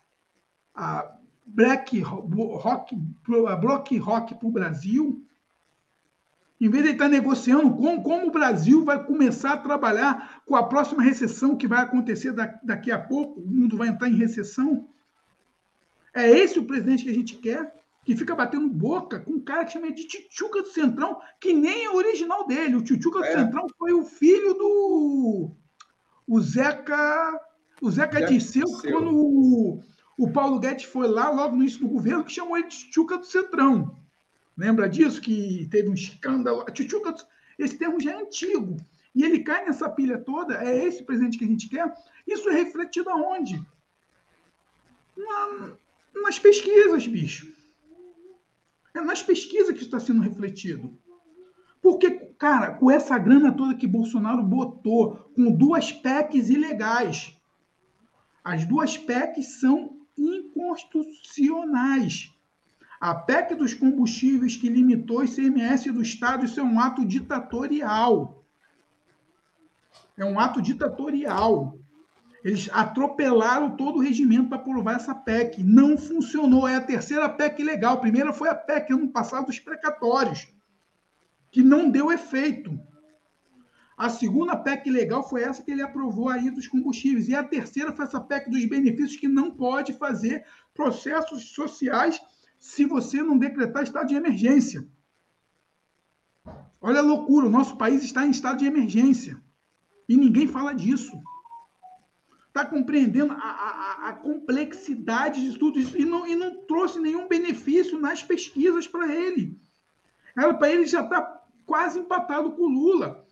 [0.75, 2.95] a Black Rock,
[3.47, 5.26] a Block Rock para o Brasil,
[6.59, 10.63] em vez de estar negociando com como o Brasil vai começar a trabalhar com a
[10.63, 12.33] próxima recessão que vai acontecer
[12.63, 14.89] daqui a pouco, o mundo vai entrar em recessão.
[16.13, 17.71] É esse o presidente que a gente quer,
[18.03, 21.85] que fica batendo boca com um cara que chama de Tchutchuca do Centrão, que nem
[21.85, 22.75] é o original dele.
[22.75, 23.35] O Tchutchuca é.
[23.35, 25.51] do Centrão foi o filho do
[26.27, 27.39] o Zeca,
[27.81, 29.83] o Zeca, Zeca Disseu, quando o,
[30.17, 33.19] o Paulo Guedes foi lá, logo no início do governo, que chamou ele de Tchutchuca
[33.19, 33.95] do Centrão.
[34.57, 35.21] Lembra disso?
[35.21, 36.65] Que teve um escândalo.
[36.71, 37.15] Tchutchuca,
[37.59, 38.77] esse termo já é antigo.
[39.13, 40.63] E ele cai nessa pilha toda.
[40.63, 41.93] É esse presente que a gente quer.
[42.25, 43.61] Isso é refletido aonde?
[45.15, 45.73] Na,
[46.23, 47.55] nas pesquisas, bicho.
[48.93, 50.97] É nas pesquisas que está sendo refletido.
[51.81, 57.35] Porque, cara, com essa grana toda que Bolsonaro botou, com duas PECs ilegais,
[58.43, 62.31] as duas PECs são inconstitucionais.
[62.99, 68.43] A PEC dos combustíveis que limitou o ICMS do Estado, isso é um ato ditatorial.
[70.17, 71.77] É um ato ditatorial.
[72.43, 75.63] Eles atropelaram todo o regimento para aprovar essa PEC.
[75.63, 76.67] Não funcionou.
[76.67, 77.95] É a terceira PEC legal.
[77.95, 80.47] A primeira foi a PEC ano passado dos precatórios,
[81.51, 82.79] que não deu efeito.
[83.95, 87.27] A segunda PEC legal foi essa que ele aprovou aí dos combustíveis.
[87.27, 92.19] E a terceira foi essa PEC dos benefícios, que não pode fazer processos sociais
[92.59, 94.87] se você não decretar estado de emergência.
[96.81, 99.41] Olha a loucura, o nosso país está em estado de emergência.
[100.07, 101.21] E ninguém fala disso.
[102.47, 107.27] Está compreendendo a, a, a, complexidade de tudo isso e não, e não trouxe nenhum
[107.27, 109.59] benefício nas pesquisas para ele.
[110.33, 111.21] Para ele já está
[111.65, 113.25] quase empatado com o Lula.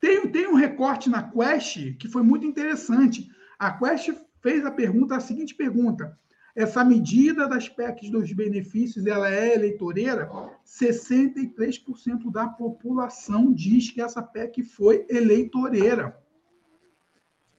[0.00, 3.30] Tem, tem um recorte na Quest que foi muito interessante.
[3.58, 4.10] A Quest
[4.40, 6.18] fez a pergunta, a seguinte pergunta:
[6.54, 10.30] essa medida das PECs dos benefícios ela é eleitoreira,
[10.66, 16.18] 63% da população diz que essa PEC foi eleitoreira.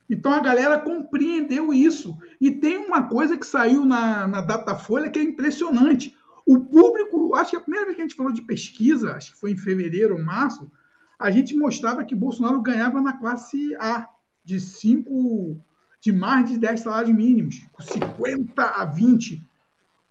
[0.10, 2.18] Então a galera compreendeu isso.
[2.40, 6.14] E tem uma coisa que saiu na, na Datafolha que é impressionante.
[6.46, 9.40] O público, acho que a primeira vez que a gente falou de pesquisa, acho que
[9.40, 10.70] foi em fevereiro ou março,
[11.18, 14.10] a gente mostrava que Bolsonaro ganhava na classe A,
[14.44, 15.64] de 5
[16.02, 19.48] de mais de 10 salários mínimos, com 50 a 20.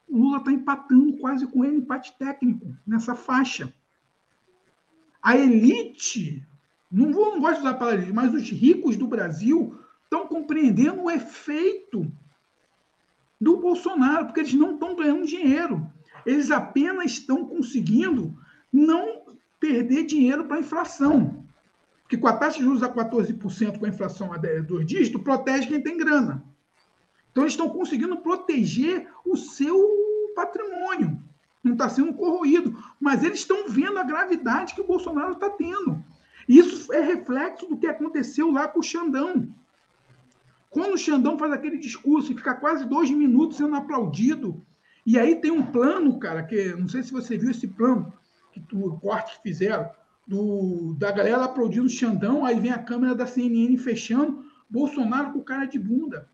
[0.08, 3.72] O Lula está empatando quase com ele, empate técnico, nessa faixa.
[5.20, 6.46] A elite,
[6.90, 11.02] não, vou, não gosto de usar a palavra mas os ricos do Brasil estão compreendendo
[11.02, 12.10] o efeito
[13.40, 15.90] do Bolsonaro, porque eles não estão ganhando dinheiro.
[16.24, 18.36] Eles apenas estão conseguindo
[18.72, 19.22] não
[19.58, 21.44] perder dinheiro para a inflação.
[22.10, 25.68] Porque com a taxa de juros a 14%, com a inflação a dois dígitos, protege
[25.68, 26.42] quem tem grana.
[27.30, 29.78] Então, eles estão conseguindo proteger o seu
[30.34, 31.22] patrimônio.
[31.62, 32.76] Não está sendo corroído.
[32.98, 36.04] Mas eles estão vendo a gravidade que o Bolsonaro está tendo.
[36.48, 39.48] Isso é reflexo do que aconteceu lá com o Xandão.
[40.68, 44.66] Quando o Xandão faz aquele discurso e fica quase dois minutos sendo aplaudido,
[45.06, 48.12] e aí tem um plano, cara, que não sei se você viu esse plano,
[48.50, 49.88] que o corte que fizeram,
[50.30, 55.42] do, da galera aplaudindo o Xandão, aí vem a câmera da CNN fechando, Bolsonaro com
[55.42, 56.28] cara de bunda.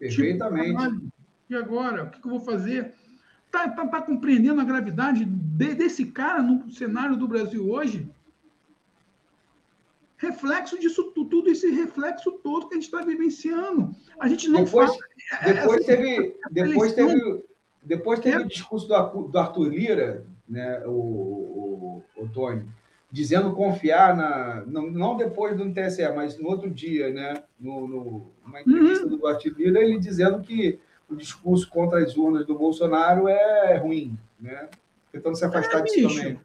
[0.00, 0.76] Perfeitamente.
[0.76, 1.12] Tipo,
[1.48, 2.04] e agora?
[2.04, 2.92] O que, eu vou fazer?
[3.52, 8.10] Tá, tá, tá compreendendo a gravidade de, desse cara no cenário do Brasil hoje?
[10.16, 13.90] reflexo disso tudo, esse reflexo todo que a gente está vivenciando.
[14.18, 15.54] A gente não depois, fala.
[15.54, 17.44] Depois teve, depois teve,
[17.82, 22.66] depois teve o discurso do, do Arthur Lira, né, o, o, o Tony,
[23.10, 24.64] dizendo confiar na.
[24.66, 27.42] Não, não depois do TSE, mas no outro dia, né?
[27.58, 29.16] No, no, numa entrevista uhum.
[29.16, 30.78] do Lira, ele dizendo que
[31.08, 34.68] o discurso contra as urnas do Bolsonaro é ruim, né?
[35.12, 36.18] Tentando se afastar é, disso bicho.
[36.18, 36.40] também.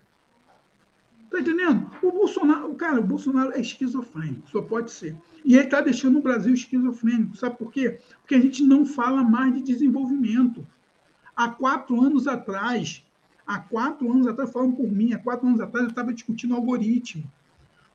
[1.29, 1.91] Tá entendendo?
[2.01, 5.15] O Bolsonaro, cara, o Bolsonaro é esquizofrênico, só pode ser.
[5.43, 7.35] E ele está deixando o Brasil esquizofrênico.
[7.35, 7.99] Sabe por quê?
[8.21, 10.65] Porque a gente não fala mais de desenvolvimento.
[11.35, 13.04] Há quatro anos atrás,
[13.45, 17.23] há quatro anos atrás, falando por mim, há quatro anos atrás eu estava discutindo algoritmo.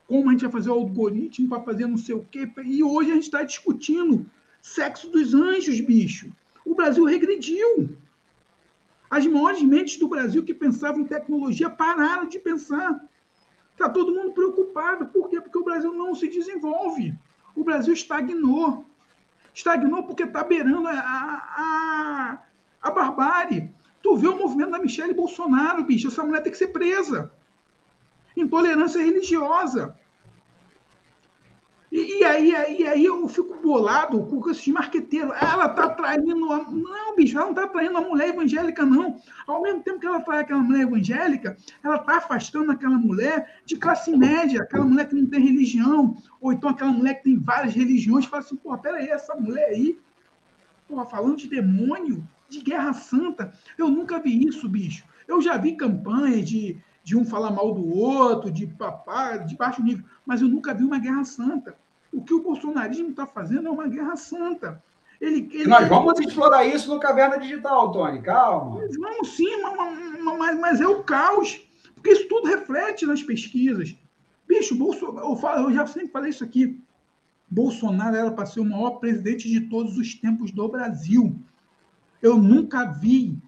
[0.07, 2.49] Como a gente vai fazer o algoritmo para fazer não sei o quê.
[2.63, 4.25] E hoje a gente está discutindo
[4.61, 6.31] sexo dos anjos, bicho.
[6.65, 7.97] O Brasil regrediu.
[9.09, 13.03] As maiores mentes do Brasil que pensavam em tecnologia pararam de pensar.
[13.71, 15.07] Está todo mundo preocupado.
[15.07, 15.41] Por quê?
[15.41, 17.13] Porque o Brasil não se desenvolve.
[17.55, 18.85] O Brasil estagnou.
[19.53, 22.39] Estagnou porque está beirando a, a,
[22.81, 23.69] a barbárie.
[24.01, 26.07] Tu vê o movimento da Michelle Bolsonaro, bicho.
[26.07, 27.31] Essa mulher tem que ser presa.
[28.35, 29.95] Intolerância religiosa.
[31.91, 35.33] E, e, aí, e aí eu fico bolado com esse marqueteiro.
[35.33, 36.51] Ela está traindo.
[36.51, 36.63] A...
[36.71, 39.17] Não, bicho, ela não está traindo a mulher evangélica, não.
[39.45, 43.75] Ao mesmo tempo que ela trai aquela mulher evangélica, ela está afastando aquela mulher de
[43.75, 47.73] classe média, aquela mulher que não tem religião, ou então aquela mulher que tem várias
[47.73, 48.25] religiões.
[48.25, 49.99] Fala assim, pô, peraí, essa mulher aí,
[50.87, 53.53] porra, falando de demônio, de guerra santa.
[53.77, 55.05] Eu nunca vi isso, bicho.
[55.27, 59.81] Eu já vi campanhas de, de um falar mal do outro, de papá, de baixo
[59.81, 61.75] nível, mas eu nunca vi uma guerra santa.
[62.11, 64.83] O que o bolsonarismo está fazendo é uma guerra santa.
[65.21, 66.27] Ele, ele, Nós vamos ele...
[66.27, 68.81] explorar isso no Caverna Digital, Tony, calma.
[68.99, 69.61] Vamos sim,
[70.37, 71.61] mas, mas, é o caos.
[71.93, 73.95] Porque isso tudo reflete nas pesquisas.
[74.47, 76.81] Bicho, Bolsonaro, eu, falo, eu já sempre falei isso aqui.
[77.47, 81.39] Bolsonaro era para ser o maior presidente de todos os tempos do Brasil.
[82.21, 83.41] Eu nunca vi,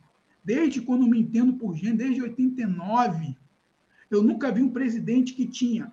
[0.44, 3.38] desde quando me entendo por gente, desde 89,
[4.10, 5.92] eu nunca vi um presidente que tinha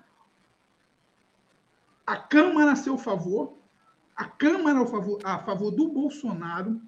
[2.07, 3.59] a Câmara a seu favor,
[4.17, 6.81] a Câmara a favor, a favor do Bolsonaro,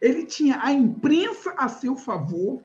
[0.00, 2.62] ele tinha a imprensa a seu favor,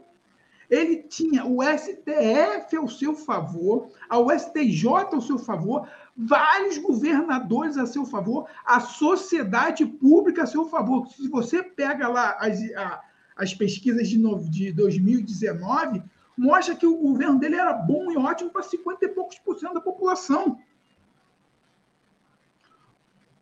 [0.70, 7.86] ele tinha o STF ao seu favor, o STJ ao seu favor, vários governadores a
[7.86, 11.08] seu favor, a sociedade pública a seu favor.
[11.08, 13.02] Se você pega lá as, a,
[13.36, 16.02] as pesquisas de, no, de 2019,
[16.38, 19.74] mostra que o governo dele era bom e ótimo para 50 e poucos por cento
[19.74, 20.60] da população.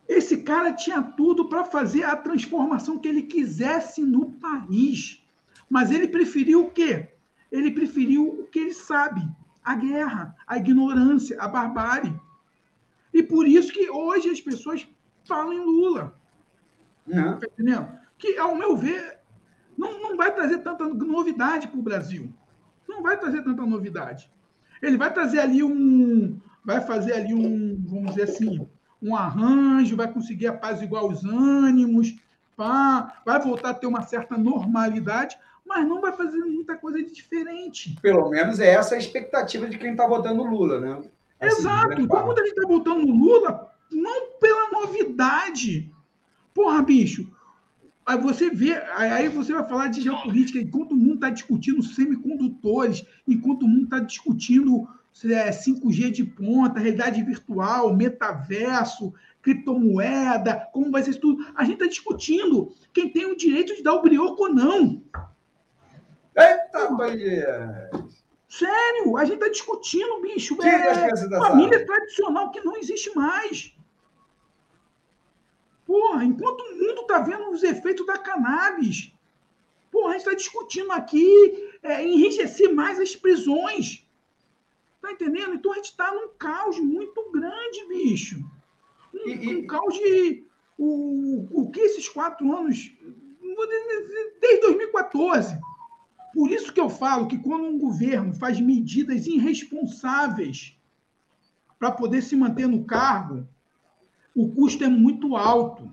[0.08, 5.22] Esse cara tinha tudo para fazer a transformação que ele quisesse no país.
[5.70, 7.11] Mas ele preferiu o quê?
[7.52, 9.22] Ele preferiu o que ele sabe:
[9.62, 12.18] a guerra, a ignorância, a barbárie.
[13.14, 14.88] E por isso que hoje as pessoas
[15.28, 16.18] falam em Lula.
[17.06, 17.38] Não.
[17.38, 17.88] Tá entendendo?
[18.18, 19.18] Que, ao meu ver,
[19.76, 22.32] não, não vai trazer tanta novidade para o Brasil.
[22.88, 24.30] Não vai trazer tanta novidade.
[24.80, 26.40] Ele vai trazer ali um.
[26.64, 28.66] Vai fazer ali um, vamos dizer assim,
[29.02, 32.14] um arranjo, vai conseguir apaziguar os ânimos,
[32.56, 37.12] pá, vai voltar a ter uma certa normalidade, mas não vai fazer muita coisa de
[37.12, 37.96] diferente.
[38.00, 40.92] Pelo menos é essa a expectativa de quem está votando Lula, né?
[41.40, 42.00] Assim, Exato.
[42.00, 45.90] Então, quando a gente está votando Lula, não pela novidade.
[46.54, 47.30] Porra, bicho,
[48.04, 53.04] aí você vê, aí você vai falar de geopolítica, enquanto o mundo está discutindo semicondutores,
[53.26, 54.86] enquanto o mundo está discutindo
[55.24, 61.44] é 5G de ponta, realidade virtual, metaverso, criptomoeda, como vai ser isso tudo.
[61.54, 65.02] A gente está discutindo quem tem o direito de dar o brioco ou não.
[66.92, 67.90] Mulher!
[68.52, 70.60] Sério, a gente está discutindo, bicho.
[70.62, 73.74] É, família tradicional que não existe mais.
[75.86, 79.10] Porra, enquanto o mundo está vendo os efeitos da cannabis,
[79.90, 84.06] porra, a gente está discutindo aqui é, enriquecer mais as prisões.
[85.00, 85.54] Tá entendendo?
[85.54, 88.38] Então a gente está num caos muito grande, bicho.
[89.14, 89.56] Um, e...
[89.56, 90.46] um caos de.
[90.76, 92.92] O, o que esses quatro anos.
[94.40, 95.58] Desde 2014.
[96.32, 100.76] Por isso que eu falo que quando um governo faz medidas irresponsáveis
[101.78, 103.46] para poder se manter no cargo,
[104.34, 105.92] o custo é muito alto.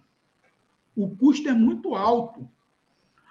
[0.96, 2.50] O custo é muito alto.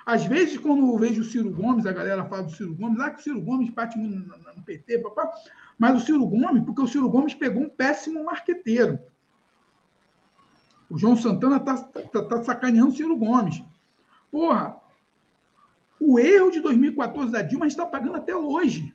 [0.05, 3.11] Às vezes, quando eu vejo o Ciro Gomes, a galera fala do Ciro Gomes, ah,
[3.11, 5.31] que o Ciro Gomes no, no PT, papá.
[5.79, 8.99] mas o Ciro Gomes, porque o Ciro Gomes pegou um péssimo marqueteiro.
[10.89, 13.63] O João Santana está tá, tá sacaneando o Ciro Gomes.
[14.31, 14.81] Porra,
[16.11, 18.95] o erro de 2014 da Dilma está pagando até hoje.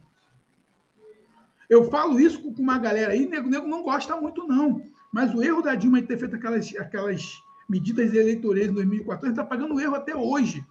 [1.70, 4.82] Eu falo isso com uma galera aí, nego, nego não gosta muito, não.
[5.14, 7.32] Mas o erro da Dilma de ter feito aquelas, aquelas
[7.70, 10.66] medidas eleitorais em 2014 está pagando o erro até hoje.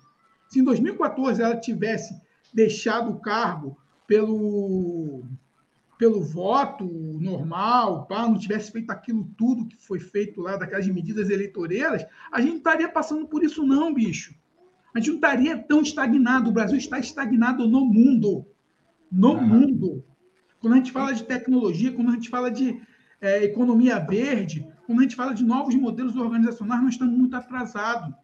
[0.48, 2.12] Se em 2014 ela tivesse
[2.52, 5.22] deixado o cargo pelo,
[5.96, 11.30] pelo voto normal, pá, não tivesse feito aquilo tudo que foi feito lá, daquelas medidas
[11.30, 14.34] eleitoreiras, a gente estaria passando por isso, não, bicho.
[14.94, 16.50] A gente não estaria tão estagnado.
[16.50, 18.46] O Brasil está estagnado no mundo.
[19.10, 19.46] No uhum.
[19.46, 20.04] mundo.
[20.60, 22.80] Quando a gente fala de tecnologia, quando a gente fala de
[23.20, 28.14] é, economia verde, quando a gente fala de novos modelos organizacionais, nós estamos muito atrasados.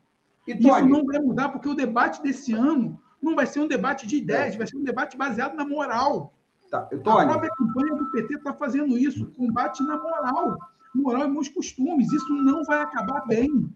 [0.46, 4.06] E, Isso não vai mudar, porque o debate desse ano não vai ser um debate
[4.06, 6.34] de ideias, vai ser um debate baseado na moral.
[6.70, 10.58] Tá, a própria campanha do PT está fazendo isso, combate na moral.
[10.94, 12.12] Moral e bons costumes.
[12.12, 13.70] Isso não vai acabar bem.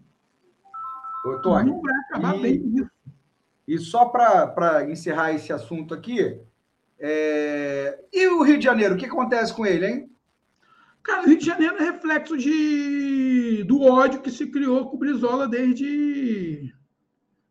[1.25, 2.91] Ô, Tony, não vai acabar e, bem isso.
[3.67, 6.39] E só para encerrar esse assunto aqui,
[6.99, 8.03] é...
[8.11, 10.09] E o Rio de Janeiro, o que acontece com ele, hein?
[11.03, 14.99] Cara, o Rio de Janeiro é reflexo de, do ódio que se criou com o
[14.99, 16.73] Brizola desde,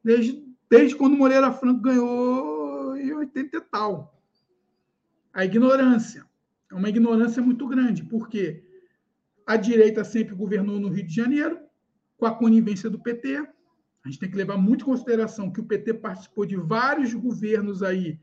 [0.03, 4.19] desde, desde quando Moreira Franco ganhou em 80 e tal.
[5.35, 6.25] A ignorância.
[6.71, 8.65] É uma ignorância muito grande, porque
[9.47, 11.59] a direita sempre governou no Rio de Janeiro,
[12.17, 13.47] com a conivência do PT.
[14.05, 17.83] A gente tem que levar muito em consideração que o PT participou de vários governos
[17.83, 18.19] aí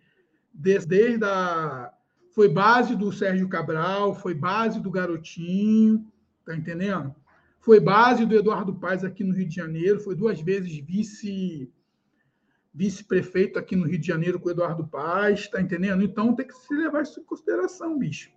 [0.53, 1.93] desde a.
[2.31, 6.05] Foi base do Sérgio Cabral, foi base do Garotinho,
[6.45, 7.15] tá entendendo?
[7.59, 11.71] Foi base do Eduardo Paes aqui no Rio de Janeiro, foi duas vezes vice
[12.71, 16.03] vice-prefeito aqui no Rio de Janeiro com o Eduardo Paes, tá entendendo?
[16.03, 18.31] Então tem que se levar isso em consideração, bicho.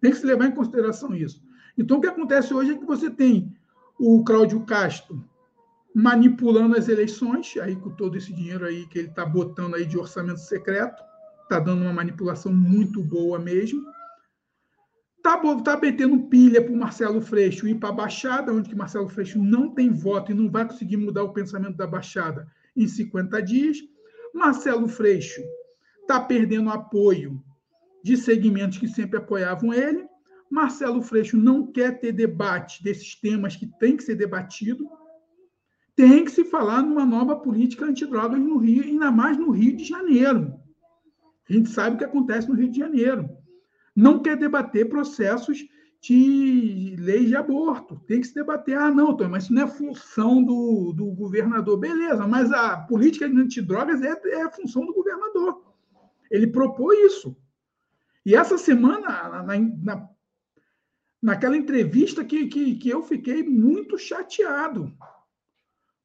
[0.00, 1.42] Tem que se levar em consideração isso.
[1.76, 3.54] Então o que acontece hoje é que você tem
[3.98, 5.22] o Cláudio Castro
[5.94, 9.96] manipulando as eleições, aí com todo esse dinheiro aí que ele está botando aí de
[9.96, 11.02] orçamento secreto,
[11.42, 13.80] está dando uma manipulação muito boa mesmo.
[15.16, 19.08] Está tá metendo pilha para o Marcelo Freixo ir para a Baixada, onde que Marcelo
[19.08, 23.40] Freixo não tem voto e não vai conseguir mudar o pensamento da Baixada em 50
[23.40, 23.78] dias.
[24.34, 25.40] Marcelo Freixo
[26.02, 27.42] está perdendo apoio
[28.02, 30.06] de segmentos que sempre apoiavam ele.
[30.50, 34.86] Marcelo Freixo não quer ter debate desses temas que tem que ser debatido.
[35.96, 39.84] Tem que se falar numa nova política antidrogas no Rio, ainda mais no Rio de
[39.84, 40.54] Janeiro.
[41.48, 43.28] A gente sabe o que acontece no Rio de Janeiro.
[43.94, 45.64] Não quer debater processos
[46.00, 48.00] de leis de aborto.
[48.06, 48.76] Tem que se debater.
[48.76, 51.78] Ah, não, Tom, mas isso não é função do, do governador.
[51.78, 55.62] Beleza, mas a política antidrogas é, é a função do governador.
[56.30, 57.36] Ele propôs isso.
[58.26, 60.08] E essa semana, na, na,
[61.22, 64.92] naquela entrevista que, que, que eu fiquei muito chateado,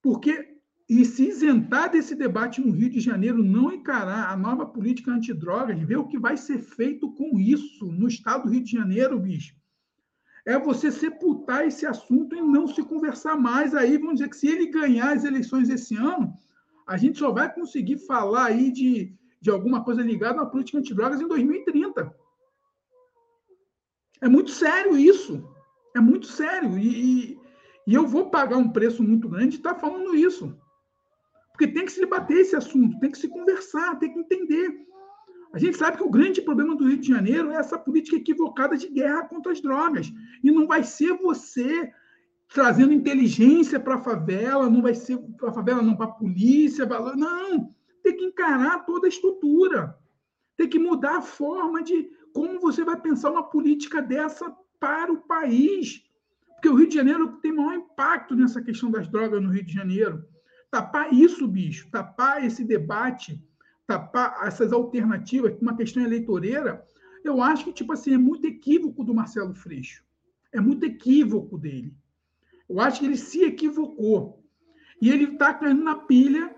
[0.01, 5.11] porque e se isentar desse debate no Rio de Janeiro, não encarar a nova política
[5.11, 9.19] antidrogas, ver o que vai ser feito com isso no estado do Rio de Janeiro,
[9.19, 9.55] bicho,
[10.47, 13.75] é você sepultar esse assunto e não se conversar mais.
[13.75, 16.33] Aí vamos dizer que se ele ganhar as eleições esse ano,
[16.87, 21.21] a gente só vai conseguir falar aí de, de alguma coisa ligada à política antidrogas
[21.21, 22.11] em 2030.
[24.21, 25.47] É muito sério isso.
[25.95, 26.79] É muito sério.
[26.79, 27.38] E, e,
[27.89, 30.55] e eu vou pagar um preço muito grande de estar falando isso.
[31.51, 34.85] Porque tem que se debater esse assunto, tem que se conversar, tem que entender.
[35.51, 38.77] A gente sabe que o grande problema do Rio de Janeiro é essa política equivocada
[38.77, 40.13] de guerra contra as drogas.
[40.43, 41.91] E não vai ser você
[42.53, 46.85] trazendo inteligência para a favela, não vai ser para a favela, não, para a polícia.
[46.85, 47.73] Não,
[48.03, 49.97] tem que encarar toda a estrutura.
[50.55, 55.17] Tem que mudar a forma de como você vai pensar uma política dessa para o
[55.17, 56.07] país.
[56.59, 59.73] Porque o Rio de Janeiro tem maior impacto nessa questão das drogas no Rio de
[59.73, 60.25] Janeiro
[60.69, 63.41] tapar isso, bicho, tapar esse debate,
[63.87, 66.85] tapar essas alternativas, uma questão eleitoreira,
[67.23, 70.03] eu acho que, tipo assim, é muito equívoco do Marcelo Freixo.
[70.51, 71.95] É muito equívoco dele.
[72.67, 74.43] Eu acho que ele se equivocou.
[75.01, 76.53] E ele está caindo na pilha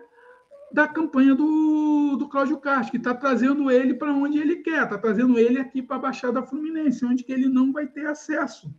[0.74, 4.98] da campanha do, do Cláudio Castro, que está trazendo ele para onde ele quer, está
[4.98, 8.74] trazendo ele aqui para a Baixada Fluminense, onde que ele não vai ter acesso.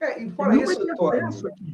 [0.00, 1.20] É, e fora isso, Tony,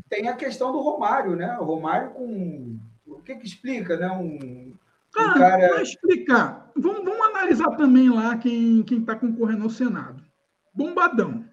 [0.08, 1.58] tem a questão do Romário, né?
[1.58, 2.78] O Romário com.
[3.06, 4.08] O que, que explica, né?
[4.10, 4.76] Um,
[5.16, 5.68] ah, um cara...
[5.68, 6.70] Vamos explicar.
[6.76, 10.24] Vamos, vamos analisar também lá quem está concorrendo ao Senado.
[10.72, 11.44] Bombadão.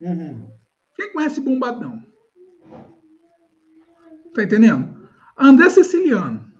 [0.00, 0.48] Uhum.
[0.94, 2.04] Quem conhece Bombadão?
[4.32, 5.08] Tá entendendo?
[5.36, 6.52] André Siciliano.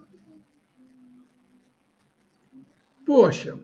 [3.05, 3.57] Poxa,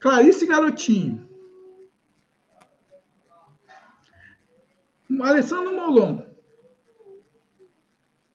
[0.00, 1.29] Clarice Garotinho.
[5.24, 6.22] Alessandro Molon.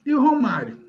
[0.05, 0.85] E o Romário.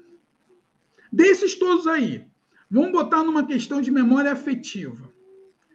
[1.12, 2.26] Desses todos aí,
[2.70, 5.10] vamos botar numa questão de memória afetiva.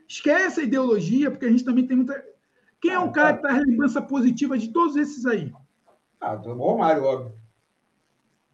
[0.08, 2.24] Esquece a ideologia, porque a gente também tem muita.
[2.80, 3.36] Quem é o ah, cara tá.
[3.36, 5.54] que traz a lembrança positiva de todos esses aí?
[6.20, 7.42] Ah, o Romário, óbvio.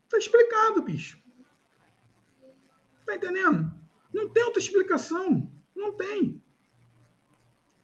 [0.10, 1.20] Tá explicado, bicho.
[3.06, 3.74] Tá entendendo?
[4.14, 5.52] Não tem outra explicação.
[5.76, 6.42] Não tem.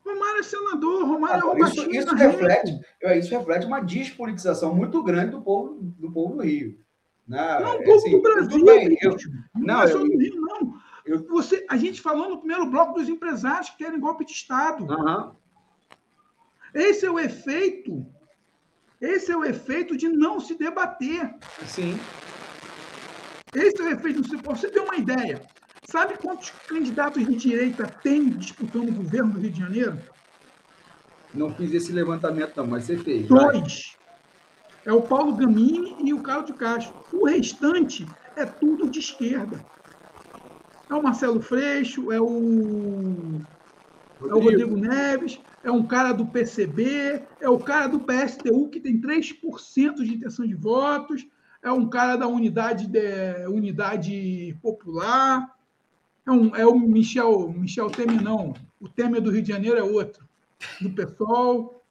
[0.06, 2.80] Romário é senador, Romário ah, é isso, isso reflete,
[3.18, 6.78] isso reflete uma despolitização muito grande do povo do, povo do Rio.
[7.26, 7.60] Né?
[7.62, 8.66] Não, o povo assim, do Brasil.
[8.66, 9.16] Bem, eu,
[9.56, 10.74] não, não é só do Rio, não.
[11.06, 14.84] Eu, Você, a gente falou no primeiro bloco dos empresários que querem golpe de Estado.
[14.84, 15.32] Uhum.
[16.74, 18.06] Esse é o efeito.
[19.00, 21.34] Esse é o efeito de não se debater.
[21.66, 21.98] Sim.
[23.54, 24.22] Esse é o efeito.
[24.44, 25.42] Você ter uma ideia,
[25.94, 30.00] sabe quantos candidatos de direita tem disputando o governo do Rio de Janeiro?
[31.32, 33.28] Não fiz esse levantamento, não, mas você fez.
[33.28, 33.96] Dois.
[34.86, 36.96] É o Paulo Gamini e o Carlos de Castro.
[37.14, 39.64] O restante é tudo de esquerda.
[40.90, 43.46] É o Marcelo Freixo, é o,
[44.20, 44.30] Rodrigo.
[44.30, 48.80] é o Rodrigo Neves, é um cara do PCB, é o cara do PSTU, que
[48.80, 51.26] tem 3% de intenção de votos,
[51.62, 55.53] é um cara da unidade, de, unidade popular,
[56.26, 58.54] é, um, é o Michel, Michel Temer, não.
[58.80, 60.28] O Temer do Rio de Janeiro é outro,
[60.82, 61.84] do PSOL.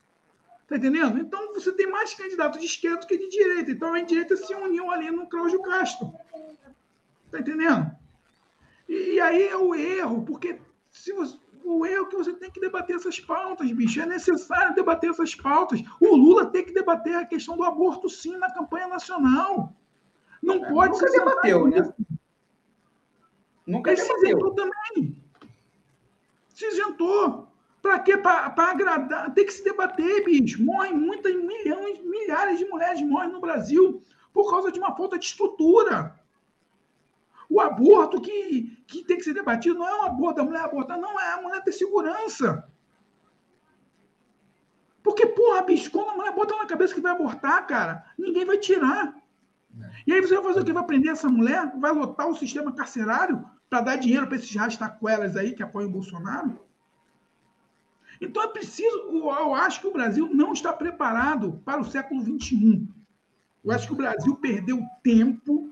[0.62, 1.18] Está entendendo?
[1.18, 3.70] Então você tem mais candidatos de esquerda do que de direita.
[3.70, 6.12] Então a direita se uniu ali no Cláudio Castro.
[7.26, 7.90] Está entendendo?
[8.88, 10.58] E, e, aí é o erro, porque
[10.90, 14.00] se você, o erro é que você tem que debater essas pautas, bicho.
[14.00, 15.82] É necessário debater essas pautas.
[16.00, 19.74] O Lula tem que debater a questão do aborto, sim, na campanha nacional.
[20.42, 21.10] Não é, pode ser.
[21.10, 21.92] debateu, né?
[23.66, 25.16] Nunca Ele se isentou também.
[26.48, 27.48] Se isentou.
[27.80, 28.16] Para quê?
[28.16, 29.32] Para agradar.
[29.34, 30.62] Tem que se debater, bicho.
[30.62, 34.02] Morrem muitas milhões, milhares de mulheres morrem no Brasil
[34.32, 36.18] por causa de uma falta de estrutura.
[37.48, 40.98] O aborto que, que tem que ser debatido não é o aborto da mulher abortar,
[40.98, 42.66] não é a mulher ter segurança.
[45.02, 48.56] Porque, porra, bicho, quando a mulher bota na cabeça que vai abortar, cara, ninguém vai
[48.56, 49.14] tirar.
[50.06, 50.72] E aí você vai fazer o quê?
[50.72, 51.72] Vai prender essa mulher?
[51.78, 55.92] Vai lotar o sistema carcerário para dar dinheiro para esses rastaquelas aí que apoiam o
[55.92, 56.58] Bolsonaro?
[58.20, 58.98] Então é preciso.
[59.10, 62.86] Eu acho que o Brasil não está preparado para o século XXI.
[63.64, 65.70] Eu acho que o Brasil perdeu tempo,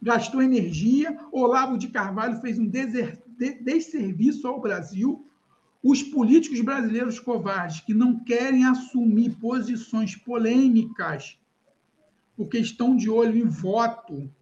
[0.00, 1.18] gastou energia.
[1.32, 5.24] Olavo de Carvalho fez um desserviço ao Brasil.
[5.82, 11.38] Os políticos brasileiros covardes que não querem assumir posições polêmicas
[12.38, 14.32] porque estão de olho em voto,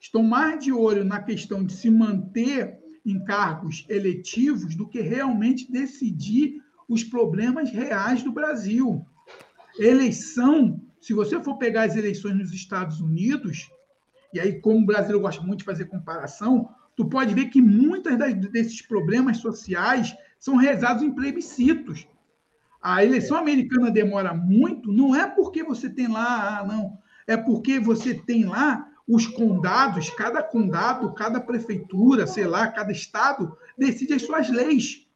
[0.00, 2.76] estão mais de olho na questão de se manter
[3.06, 9.06] em cargos eletivos do que realmente decidir os problemas reais do Brasil.
[9.78, 13.70] Eleição, se você for pegar as eleições nos Estados Unidos,
[14.34, 18.12] e aí como o Brasil gosta muito de fazer comparação, tu pode ver que muitos
[18.50, 22.08] desses problemas sociais são realizados em plebiscitos.
[22.82, 26.98] A eleição americana demora muito, não é porque você tem lá, ah, não,
[27.30, 33.56] é porque você tem lá os condados, cada condado, cada prefeitura, sei lá, cada estado
[33.78, 35.06] decide as suas leis.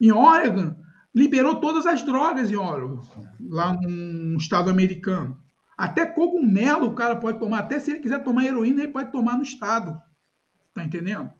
[0.00, 0.76] Em Oregon,
[1.12, 3.02] liberou todas as drogas em Oregon,
[3.40, 5.42] lá no estado americano.
[5.76, 9.36] Até cogumelo o cara pode tomar, até se ele quiser tomar heroína, ele pode tomar
[9.36, 10.00] no estado.
[10.72, 11.32] Tá entendendo?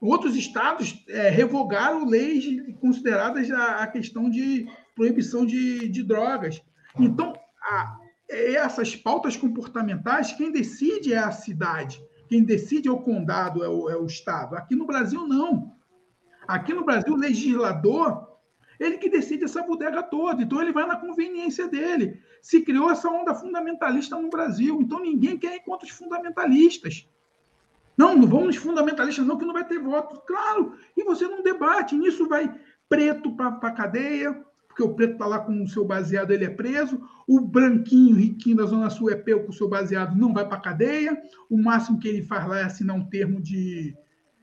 [0.00, 2.46] Outros estados é, revogaram leis
[2.80, 4.66] consideradas a, a questão de
[4.96, 6.62] proibição de, de drogas.
[6.98, 8.01] Então, a,
[8.32, 13.90] essas pautas comportamentais, quem decide é a cidade, quem decide é o condado, é o,
[13.90, 14.56] é o Estado.
[14.56, 15.76] Aqui no Brasil, não.
[16.48, 18.26] Aqui no Brasil, o legislador,
[18.80, 22.20] ele que decide essa bodega toda, então ele vai na conveniência dele.
[22.40, 27.06] Se criou essa onda fundamentalista no Brasil, então ninguém quer ir contra os fundamentalistas.
[27.96, 30.20] Não, não vamos nos fundamentalistas, não, que não vai ter voto.
[30.26, 32.52] Claro, e você não debate, nisso vai
[32.88, 36.50] preto para a cadeia, porque o preto está lá com o seu baseado, ele é
[36.50, 36.98] preso.
[37.28, 40.56] O branquinho, riquinho da Zona Sul é pego com o seu baseado, não vai para
[40.56, 41.20] a cadeia.
[41.48, 43.94] O máximo que ele faz lá é assinar um termo de,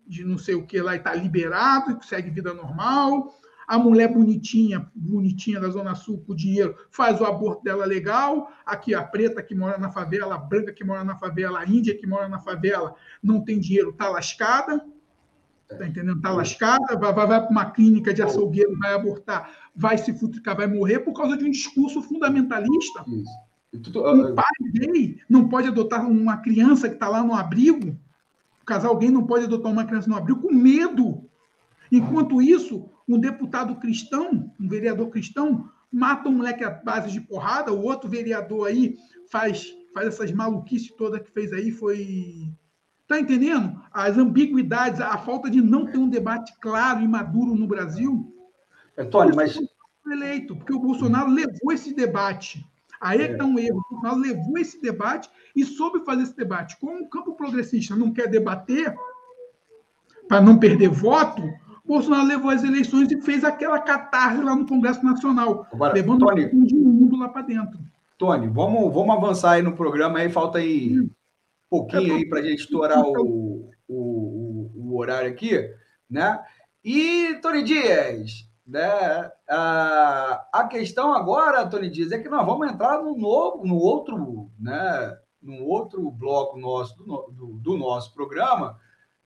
[0.07, 3.33] de não sei o que lá e está liberado, e segue vida normal.
[3.67, 8.51] A mulher bonitinha, bonitinha da Zona Sul com dinheiro, faz o aborto dela legal.
[8.63, 11.97] Aqui a preta que mora na favela, a branca que mora na favela, a índia
[11.97, 14.85] que mora na favela, não tem dinheiro, tá lascada.
[15.69, 16.19] Tá entendendo?
[16.19, 20.57] Tá lascada, vai, vai, vai para uma clínica de açougueiro, vai abortar, vai se futricar,
[20.57, 23.05] vai morrer por causa de um discurso fundamentalista.
[23.07, 27.95] Um pai gay não pode adotar uma criança que está lá no abrigo.
[28.61, 31.29] O casal gay não pode adotar uma criança no abrigo com medo.
[31.91, 37.71] Enquanto isso, um deputado cristão, um vereador cristão, mata um moleque à base de porrada,
[37.71, 38.97] o outro vereador aí
[39.31, 42.51] faz, faz essas maluquices todas que fez aí, foi
[43.09, 43.81] Está entendendo?
[43.91, 48.31] As ambiguidades, a falta de não ter um debate claro e maduro no Brasil.
[48.95, 49.59] É, Tony, mas.
[50.05, 52.63] Eleito, porque o Bolsonaro levou esse debate.
[53.01, 53.31] Aí é.
[53.31, 53.79] está um erro.
[53.79, 56.77] O Bolsonaro levou esse debate e soube fazer esse debate.
[56.79, 58.95] Como o campo progressista não quer debater
[60.27, 61.41] para não perder voto,
[61.89, 66.45] Bolsonaro levou as eleições e fez aquela catarse lá no Congresso Nacional, Agora, levando Tony,
[66.45, 67.79] o mundo lá para dentro.
[68.19, 71.09] Tony, vamos, vamos avançar aí no programa aí, falta aí
[71.69, 75.71] pouquinho aí para a gente estourar o, o, o, horário aqui,
[76.09, 76.43] né?
[76.83, 79.31] E, Tony Dias, né?
[79.47, 84.49] A, a questão agora, Tony Dias, é que nós vamos entrar no novo, no outro,
[84.59, 85.17] né?
[85.41, 88.77] No outro bloco nosso do, do, do nosso programa,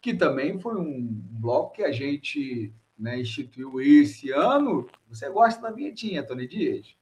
[0.01, 4.87] que também foi um bloco que a gente né, instituiu esse ano.
[5.09, 6.95] Você gosta da vinhetinha, Tony Dias?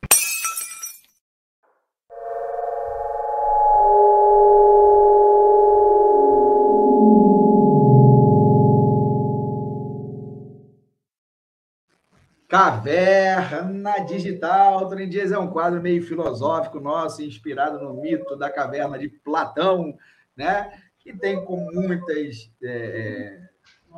[12.52, 14.93] Caverna Digital.
[15.08, 19.97] Dias é um quadro meio filosófico nosso, inspirado no mito da caverna de Platão,
[20.36, 20.70] né?
[20.99, 23.49] que tem com muitas, é, é,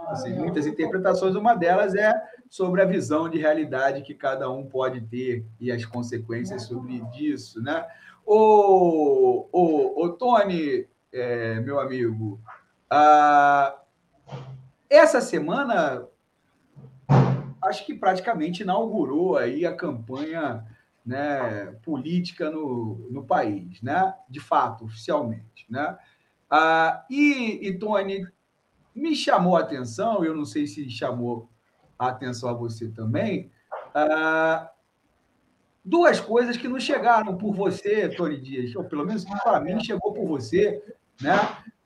[0.10, 1.36] assim, muitas interpretações.
[1.36, 2.14] Uma delas é
[2.48, 7.60] sobre a visão de realidade que cada um pode ter e as consequências sobre isso.
[7.60, 7.84] Né?
[8.24, 12.40] O, o Tony, é, meu amigo,
[12.88, 13.80] ah,
[14.88, 16.08] essa semana
[17.64, 20.66] acho que praticamente inaugurou aí a campanha
[21.06, 24.14] né, política no, no país, né?
[24.30, 25.98] De fato, oficialmente, né?
[26.50, 28.26] Ah, e, e Tony
[28.96, 31.50] me chamou a atenção, eu não sei se chamou
[31.98, 33.52] a atenção a você também,
[33.94, 34.70] ah,
[35.84, 40.14] duas coisas que não chegaram por você, Tony Dias, ou pelo menos para mim chegou
[40.14, 40.82] por você,
[41.22, 41.34] né?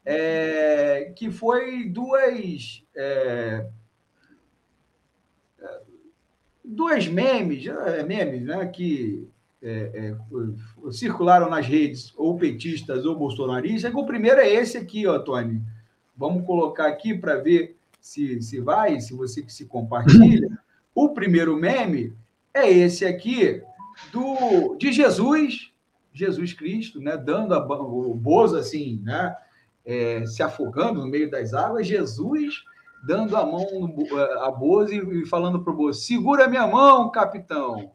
[0.09, 3.67] É, que foi duas é,
[6.67, 9.27] dois memes, é, memes né, que
[9.61, 13.93] é, é, circularam nas redes, ou petistas ou bolsonaristas.
[13.93, 15.61] O primeiro é esse aqui, ó, Tony.
[16.15, 20.49] Vamos colocar aqui para ver se, se vai, se você que se compartilha.
[20.93, 22.13] O primeiro meme
[22.53, 23.61] é esse aqui,
[24.11, 25.71] do, de Jesus,
[26.13, 29.35] Jesus Cristo, né, dando a, o Bozo assim, né,
[29.85, 31.87] é, se afogando no meio das águas.
[31.87, 32.63] Jesus
[33.05, 37.91] dando a mão eh, a Bozo e falando para o Bozo: segura minha mão, capitão.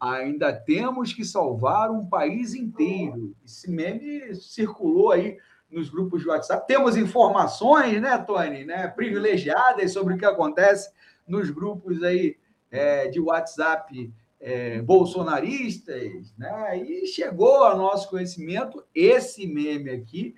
[0.00, 3.34] Ainda temos que salvar um país inteiro.
[3.44, 5.38] Esse meme circulou aí
[5.70, 6.66] nos grupos de WhatsApp.
[6.66, 10.90] Temos informações, né, Tony, né, privilegiadas sobre o que acontece
[11.26, 12.36] nos grupos aí
[12.70, 16.78] é, de WhatsApp é, bolsonaristas, né?
[16.78, 20.34] E chegou ao nosso conhecimento esse meme aqui.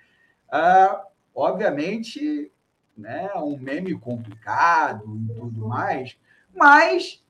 [0.50, 1.02] Ah,
[1.34, 2.51] obviamente,
[3.02, 6.16] né, um meme complicado e tudo mais,
[6.54, 7.22] mas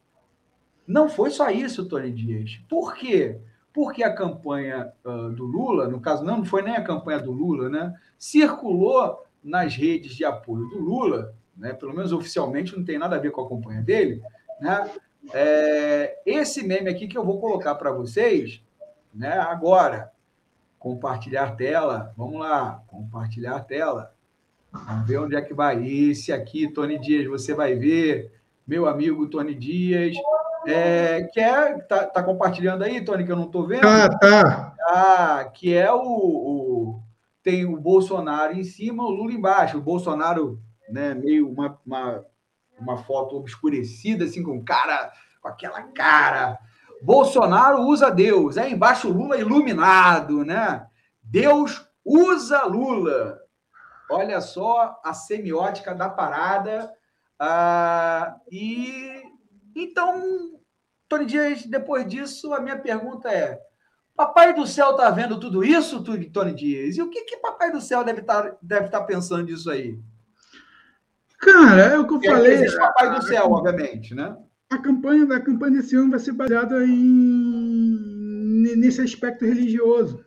[0.87, 2.61] não foi só isso, Tony Dias.
[2.69, 3.41] Por quê?
[3.73, 7.33] Porque a campanha uh, do Lula, no caso, não, não foi nem a campanha do
[7.33, 7.95] Lula, né?
[8.19, 11.73] Circulou nas redes de apoio do Lula, né?
[11.73, 14.23] Pelo menos oficialmente não tem nada a ver com a campanha dele,
[14.61, 14.91] né?
[15.33, 18.63] É, esse meme aqui que eu vou colocar para vocês,
[19.15, 19.39] né?
[19.39, 20.13] Agora,
[20.79, 24.13] compartilhar tela, vamos lá, compartilhar tela.
[24.73, 25.87] Vamos ver onde é que vai.
[25.87, 28.33] Esse aqui, Tony Dias, você vai ver.
[28.67, 30.17] Meu amigo Tony Dias.
[30.67, 31.79] É, que é.
[31.81, 33.83] Tá, tá compartilhando aí, Tony, que eu não estou vendo?
[33.83, 34.75] Tá, tá.
[34.89, 37.03] Ah, que é o, o,
[37.43, 39.77] Tem o Bolsonaro em cima, o Lula embaixo.
[39.77, 40.59] O Bolsonaro,
[40.89, 42.25] né, meio uma, uma,
[42.79, 45.13] uma foto obscurecida, assim, com cara,
[45.43, 46.59] com aquela cara.
[47.03, 48.57] Bolsonaro usa Deus.
[48.57, 50.87] Aí embaixo o Lula iluminado, né?
[51.23, 53.42] Deus usa Lula.
[54.13, 56.93] Olha só a semiótica da parada.
[57.39, 59.23] Ah, e
[59.75, 60.61] então
[61.09, 63.61] Tony Dias, depois disso, a minha pergunta é:
[64.17, 66.97] Papai do céu está vendo tudo isso, Tony Dias?
[66.97, 69.99] E o que, que Papai do céu deve estar tá, deve tá pensando disso aí?
[71.39, 72.55] Cara, é o que eu falei.
[72.55, 74.37] Existe Papai do céu, obviamente, né?
[74.71, 78.13] A campanha da campanha desse ano vai ser baseada em
[78.77, 80.25] nesse aspecto religioso.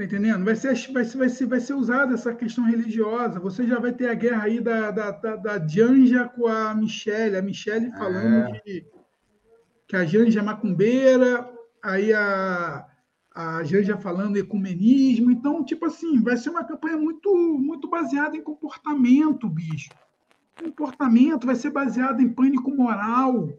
[0.00, 0.46] Tá entendendo?
[0.46, 3.38] Vai ser, vai, ser, vai, ser, vai ser usada essa questão religiosa.
[3.38, 7.36] Você já vai ter a guerra aí da, da, da, da Janja com a Michelle.
[7.36, 8.60] A Michelle falando é.
[8.60, 8.86] que,
[9.86, 12.86] que a Janja é macumbeira, aí a,
[13.34, 15.30] a Janja falando ecumenismo.
[15.30, 19.90] Então, tipo assim, vai ser uma campanha muito, muito baseada em comportamento, bicho.
[20.58, 23.50] Comportamento vai ser baseado em pânico moral.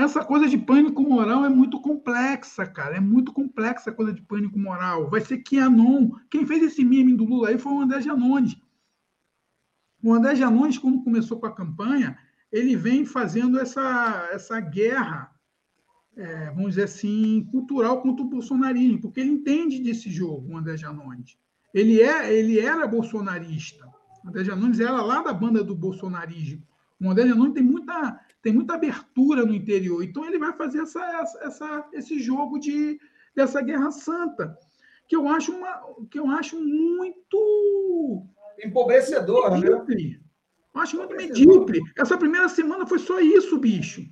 [0.00, 2.96] Essa coisa de pânico moral é muito complexa, cara.
[2.96, 5.10] É muito complexa a coisa de pânico moral.
[5.10, 6.12] Vai ser Kianon.
[6.30, 8.56] Quem fez esse meme do Lula aí foi o André Janones.
[10.02, 12.16] O André Janones, quando começou com a campanha,
[12.50, 15.30] ele vem fazendo essa, essa guerra,
[16.16, 20.78] é, vamos dizer assim, cultural contra o bolsonarismo, porque ele entende desse jogo, o André
[20.78, 21.36] Janones.
[21.74, 23.86] Ele, é, ele era bolsonarista.
[24.24, 26.62] O André Janones era lá da banda do bolsonarismo.
[26.98, 30.02] O André Janones tem muita tem muita abertura no interior.
[30.02, 31.00] Então ele vai fazer essa,
[31.42, 32.98] essa, esse jogo de,
[33.34, 34.56] dessa guerra santa,
[35.06, 38.26] que eu acho uma, que eu acho muito
[38.64, 39.58] empobrecedor, né?
[39.58, 40.08] medíocre.
[40.10, 40.20] né?
[40.74, 41.80] Eu acho muito medíocre.
[41.98, 44.02] Essa primeira semana foi só isso, bicho.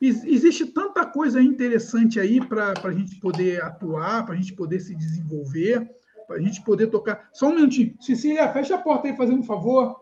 [0.00, 4.96] Existe tanta coisa interessante aí para a gente poder atuar, para a gente poder se
[4.96, 5.88] desenvolver,
[6.26, 7.30] para a gente poder tocar.
[7.32, 7.94] Só um minutinho.
[8.00, 10.01] Cecília, fecha a porta aí, fazendo um favor.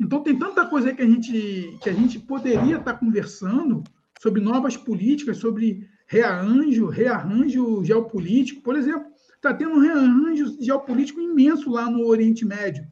[0.00, 3.84] Então, tem tanta coisa que a gente, que a gente poderia estar conversando
[4.18, 8.62] sobre novas políticas, sobre rearranjo, rearranjo geopolítico.
[8.62, 12.86] Por exemplo, está tendo um rearranjo geopolítico imenso lá no Oriente Médio.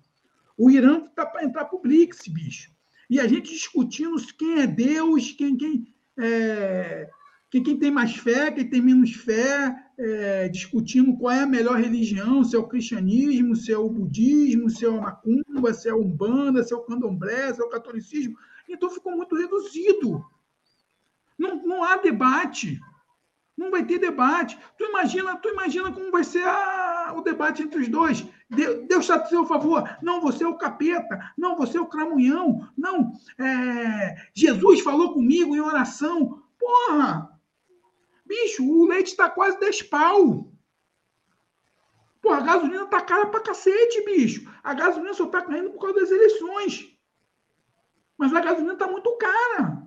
[0.57, 2.71] O Irã está para entrar para o BRICS, bicho.
[3.09, 5.87] E a gente discutindo quem é Deus, quem, quem,
[6.19, 7.09] é,
[7.51, 11.77] quem, quem tem mais fé, quem tem menos fé, é, discutindo qual é a melhor
[11.77, 15.91] religião, se é o cristianismo, se é o budismo, se é a macumba, se é
[15.91, 18.37] a umbanda, se é o candomblé, se é o catolicismo.
[18.69, 20.25] Então ficou muito reduzido.
[21.37, 22.81] Não, não há debate.
[23.57, 24.57] Não vai ter debate.
[24.77, 28.25] Tu imagina, tu imagina como vai ser a, o debate entre os dois.
[28.49, 29.83] Deus está a seu favor.
[30.01, 31.33] Não, você é o capeta.
[31.37, 32.69] Não, você é o cramunhão.
[32.77, 36.41] Não, é, Jesus falou comigo em oração.
[36.57, 37.38] Porra!
[38.29, 40.53] Bicho, o leite está quase 10 pau.
[42.21, 44.47] Pô, a gasolina tá cara pra cacete, bicho.
[44.63, 46.95] A gasolina só tá caindo por causa das eleições.
[48.19, 49.83] Mas a gasolina tá muito cara.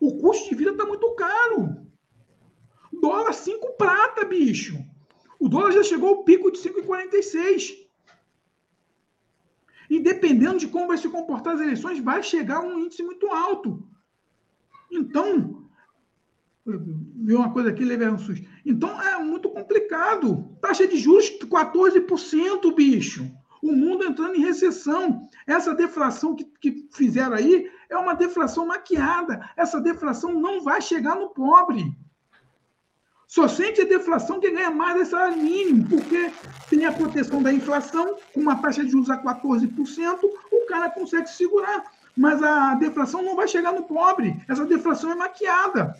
[0.00, 1.84] O custo de vida tá muito caro.
[2.92, 4.78] Dólar 5 prata, bicho.
[5.40, 7.82] O dólar já chegou ao pico de 5,46.
[9.90, 13.26] E dependendo de como vai se comportar as eleições, vai chegar a um índice muito
[13.26, 13.84] alto.
[14.90, 15.61] Então,
[16.64, 18.46] vi uma coisa aqui, levei um susto.
[18.64, 20.56] Então é muito complicado.
[20.60, 23.30] Taxa de juros 14%, bicho.
[23.62, 25.28] O mundo entrando em recessão.
[25.46, 29.48] Essa deflação que, que fizeram aí é uma deflação maquiada.
[29.56, 31.96] Essa deflação não vai chegar no pobre.
[33.26, 36.30] Só sente a deflação que ganha mais desse salário mínimo, porque
[36.68, 40.18] tem a proteção da inflação, com uma taxa de juros a 14%,
[40.52, 41.82] o cara consegue segurar.
[42.14, 44.36] Mas a deflação não vai chegar no pobre.
[44.46, 45.96] Essa deflação é maquiada.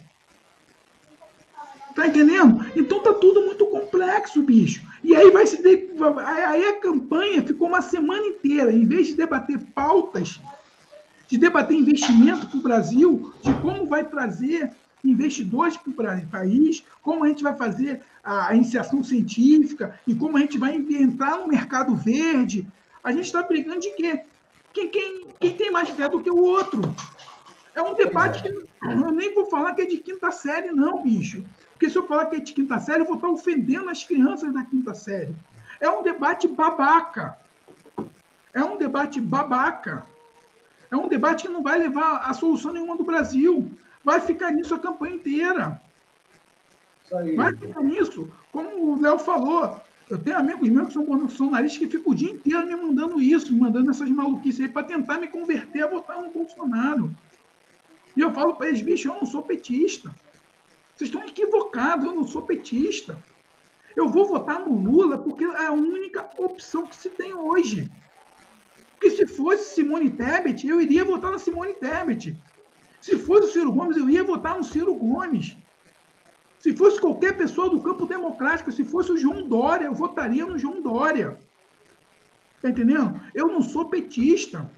[1.94, 2.64] Tá entendendo?
[2.74, 4.82] Então tá tudo muito complexo, bicho.
[5.04, 5.90] E aí vai se de...
[6.24, 10.40] aí a campanha ficou uma semana inteira, em vez de debater pautas,
[11.28, 14.70] de debater investimento para o Brasil, de como vai trazer
[15.04, 20.40] investidores para o país, como a gente vai fazer a iniciação científica e como a
[20.40, 22.66] gente vai entrar no mercado verde.
[23.02, 24.20] A gente está brigando de quê?
[24.72, 26.94] Quem, quem, quem tem mais fé do que o outro?
[27.74, 31.44] É um debate que eu nem vou falar que é de quinta série, não, bicho.
[31.82, 34.54] Porque se eu falar que é de quinta série, eu vou estar ofendendo as crianças
[34.54, 35.34] da quinta série.
[35.80, 37.36] É um debate babaca.
[38.54, 40.06] É um debate babaca.
[40.92, 43.68] É um debate que não vai levar a solução nenhuma do Brasil.
[44.04, 45.82] Vai ficar nisso a campanha inteira.
[47.34, 48.30] Vai ficar nisso.
[48.52, 52.30] Como o Léo falou, eu tenho amigos meus que são bolsonaristas que ficam o dia
[52.30, 56.22] inteiro me mandando isso, me mandando essas maluquices aí para tentar me converter a votar
[56.22, 57.12] no Bolsonaro.
[58.16, 60.14] E eu falo para eles, bicho, eu não sou petista.
[61.02, 63.18] Vocês estão equivocados, eu não sou petista.
[63.96, 67.90] Eu vou votar no Lula porque é a única opção que se tem hoje.
[68.92, 72.36] Porque se fosse Simone Tebet, eu iria votar na Simone Tebet.
[73.00, 75.56] Se fosse o Ciro Gomes, eu ia votar no Ciro Gomes.
[76.60, 80.56] Se fosse qualquer pessoa do campo democrático, se fosse o João Dória, eu votaria no
[80.56, 81.36] João Dória.
[82.54, 83.20] Está entendendo?
[83.34, 84.70] Eu não sou petista.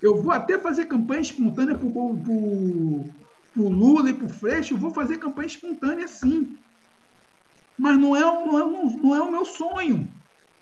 [0.00, 3.10] Eu vou até fazer campanha espontânea para o
[3.56, 6.58] Lula e para Freixo, eu vou fazer campanha espontânea sim.
[7.76, 10.08] Mas não é, não, é, não é o meu sonho.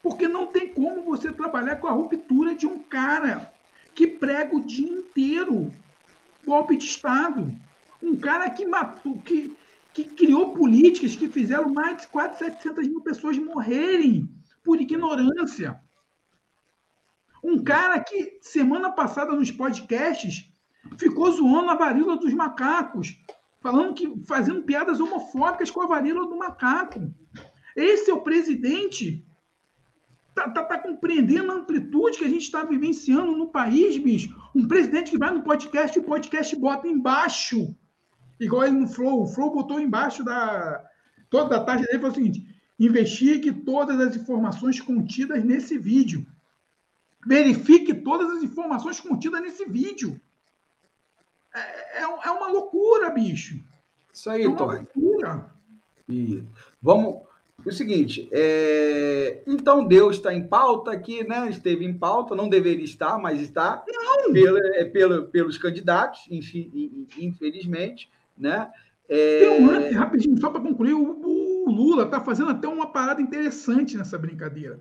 [0.02, 3.52] Porque não tem como você trabalhar com a ruptura de um cara
[3.94, 5.72] que prega o dia inteiro
[6.44, 7.54] golpe de Estado.
[8.02, 9.56] Um cara que matou, que,
[9.92, 14.28] que criou políticas que fizeram mais de 400, 700 mil pessoas morrerem
[14.64, 15.78] por ignorância.
[17.42, 20.49] Um cara que, semana passada, nos podcasts,
[20.98, 23.16] ficou zoando a varíola dos macacos,
[23.60, 27.12] falando que fazendo piadas homofóbicas com a varíola do macaco.
[27.76, 29.24] Esse é o presidente.
[30.28, 34.34] Está tá, tá compreendendo a amplitude que a gente está vivenciando no país, bicho.
[34.54, 37.74] Um presidente que vai no podcast e o podcast bota embaixo.
[38.38, 39.22] Igual ele no Flow.
[39.22, 40.82] O Flow botou embaixo da.
[41.28, 42.46] Toda a tarde dele foi o seguinte:
[42.78, 46.26] investigue todas as informações contidas nesse vídeo.
[47.26, 50.18] Verifique todas as informações contidas nesse vídeo.
[51.54, 53.60] É, é, é uma loucura, bicho.
[54.12, 54.86] Isso aí, é Tony.
[54.94, 55.50] Loucura.
[56.08, 56.44] E
[56.80, 57.28] vamos.
[57.64, 59.42] O seguinte, é...
[59.46, 61.50] então Deus está em pauta aqui, né?
[61.50, 63.84] Esteve em pauta, não deveria estar, mas está
[64.32, 66.20] pela, é, pela, pelos candidatos,
[67.18, 68.70] infelizmente, né?
[69.06, 69.40] É...
[69.40, 73.20] Tem um lance, rapidinho, só para concluir, o, o Lula está fazendo até uma parada
[73.20, 74.80] interessante nessa brincadeira.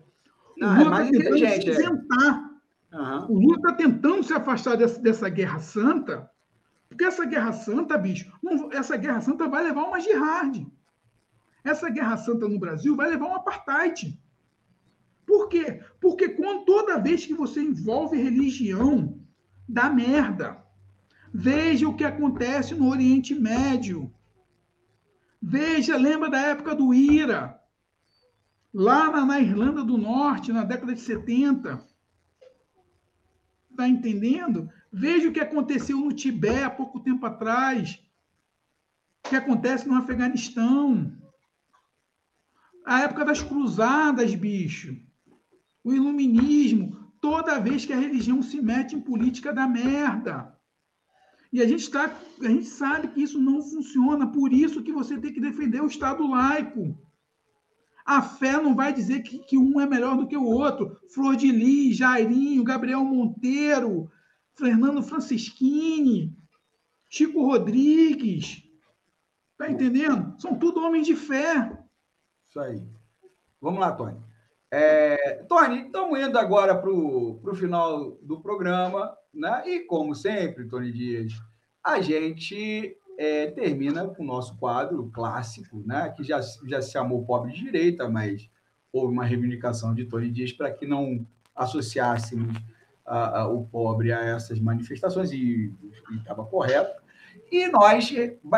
[0.57, 1.63] Não, o Lula é mais tá inteligente.
[1.63, 2.49] Se isentar.
[2.91, 2.97] É.
[2.97, 3.25] Uhum.
[3.29, 6.29] O Lula está tentando se afastar dessa, dessa guerra santa,
[6.89, 10.65] porque essa guerra santa, bicho, não, essa guerra santa vai levar uma jihad.
[11.63, 14.19] Essa guerra santa no Brasil vai levar um apartheid.
[15.25, 15.83] Por quê?
[16.01, 19.21] Porque quando, toda vez que você envolve religião,
[19.67, 20.65] dá merda.
[21.31, 24.11] Veja o que acontece no Oriente Médio.
[25.39, 27.59] Veja, lembra da época do IRA.
[28.73, 31.85] Lá na, na Irlanda do Norte, na década de 70.
[33.69, 34.69] Está entendendo?
[34.91, 37.99] Veja o que aconteceu no Tibete há pouco tempo atrás.
[39.25, 41.11] O que acontece no Afeganistão.
[42.85, 44.97] A época das cruzadas, bicho.
[45.83, 47.13] O iluminismo.
[47.21, 50.57] Toda vez que a religião se mete em política da merda.
[51.51, 54.25] E a gente, tá, a gente sabe que isso não funciona.
[54.27, 56.97] Por isso que você tem que defender o Estado laico.
[58.05, 60.97] A fé não vai dizer que, que um é melhor do que o outro.
[61.13, 64.09] Flor de Lis, Jairinho, Gabriel Monteiro,
[64.59, 66.37] Fernando Francischini,
[67.09, 68.61] Chico Rodrigues.
[69.57, 70.39] Tá entendendo?
[70.39, 71.77] São tudo homens de fé.
[72.47, 72.83] Isso aí.
[73.61, 74.19] Vamos lá, Tony.
[74.71, 79.63] É, Tony, estamos indo agora para o final do programa, né?
[79.65, 81.33] E como sempre, Tony Dias,
[81.83, 86.09] a gente é, termina com o nosso quadro clássico, né?
[86.09, 88.49] Que já, já se chamou Pobre de Direita, mas
[88.93, 91.25] houve uma reivindicação de Tony Dias para que não
[91.55, 92.55] associássemos
[93.09, 95.73] a, a, o pobre a essas manifestações, e
[96.17, 97.01] estava correto.
[97.51, 98.09] E nós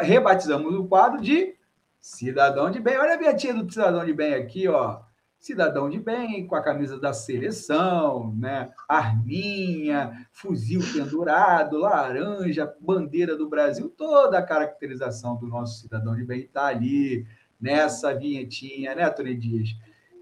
[0.03, 1.55] rebatizamos o quadro de
[2.01, 2.97] Cidadão de bem.
[2.97, 5.01] Olha a vietinha do cidadão de bem aqui, ó.
[5.37, 8.71] Cidadão de bem, com a camisa da seleção, né?
[8.89, 16.41] Arminha, fuzil pendurado, laranja, bandeira do Brasil, toda a caracterização do nosso cidadão de bem
[16.41, 17.25] está ali,
[17.59, 19.69] nessa vinhetinha, né, Tony Dias?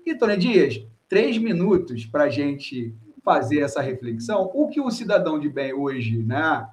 [0.06, 2.93] E, Tony Dias, três minutos para a gente
[3.30, 4.49] fazer essa reflexão.
[4.56, 6.68] O que o cidadão de bem hoje, né?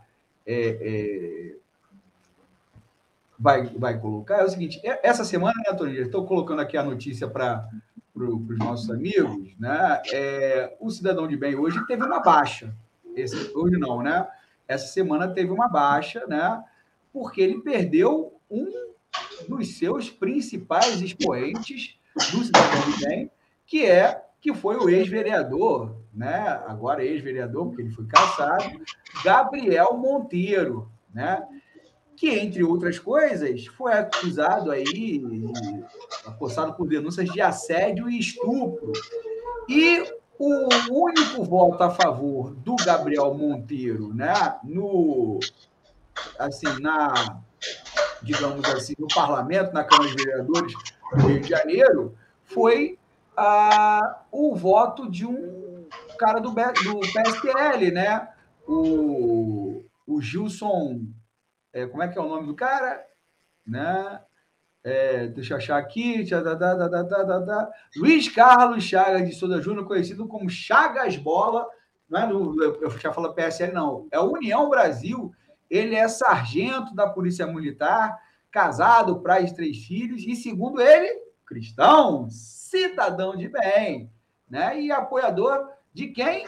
[0.46, 1.56] É, é,
[3.38, 6.82] vai, vai colocar é o seguinte: é, essa semana, né, Antônio, estou colocando aqui a
[6.82, 7.68] notícia para
[8.14, 10.00] pro, os nossos amigos, né?
[10.10, 12.74] É, o cidadão de bem hoje teve uma baixa.
[13.14, 14.26] Esse, hoje não, né?
[14.66, 16.64] Essa semana teve uma baixa, né?
[17.12, 18.66] Porque ele perdeu um
[19.46, 21.98] dos seus principais expoentes
[22.32, 23.30] do cidadão de bem,
[23.66, 26.60] que é que foi o ex-vereador, né?
[26.66, 28.64] Agora ex-vereador, porque ele foi caçado,
[29.22, 31.46] Gabriel Monteiro, né?
[32.16, 35.22] que, entre outras coisas, foi acusado aí,
[36.24, 38.92] acosado por denúncias de assédio e estupro.
[39.68, 40.02] E
[40.38, 44.32] o único voto a favor do Gabriel Monteiro, né,
[44.64, 45.38] no
[46.38, 47.42] assim, na
[48.22, 50.72] digamos assim, no parlamento, na Câmara de Vereadores
[51.12, 52.14] do Rio de Janeiro,
[52.44, 52.98] foi
[53.36, 55.65] ah, o voto de um
[56.16, 58.28] cara do, do PSL, né?
[58.66, 61.06] O, o Gilson
[61.76, 63.04] é, como é que é o nome do cara?
[63.66, 64.20] Né?
[64.82, 66.24] É, deixa eu achar aqui.
[67.94, 71.68] Luiz Carlos Chagas de Souza Júnior, conhecido como Chagas Bola.
[72.08, 74.08] Não é no, eu já falo PSL, não.
[74.10, 75.34] É União Brasil.
[75.68, 78.18] Ele é sargento da Polícia Militar,
[78.50, 81.12] casado, pai de três filhos, e segundo ele,
[81.44, 84.10] cristão, cidadão de bem,
[84.48, 84.80] né?
[84.80, 86.46] E apoiador de quem?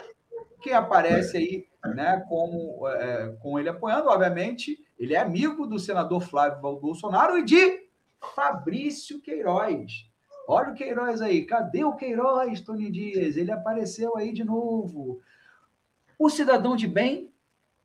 [0.61, 4.09] que aparece aí né, com, é, com ele apoiando.
[4.09, 7.87] Obviamente, ele é amigo do senador Flávio Bolsonaro e de
[8.35, 10.05] Fabrício Queiroz.
[10.47, 11.45] Olha o Queiroz aí.
[11.45, 13.37] Cadê o Queiroz, Tony Dias?
[13.37, 15.21] Ele apareceu aí de novo.
[16.17, 17.31] O cidadão de bem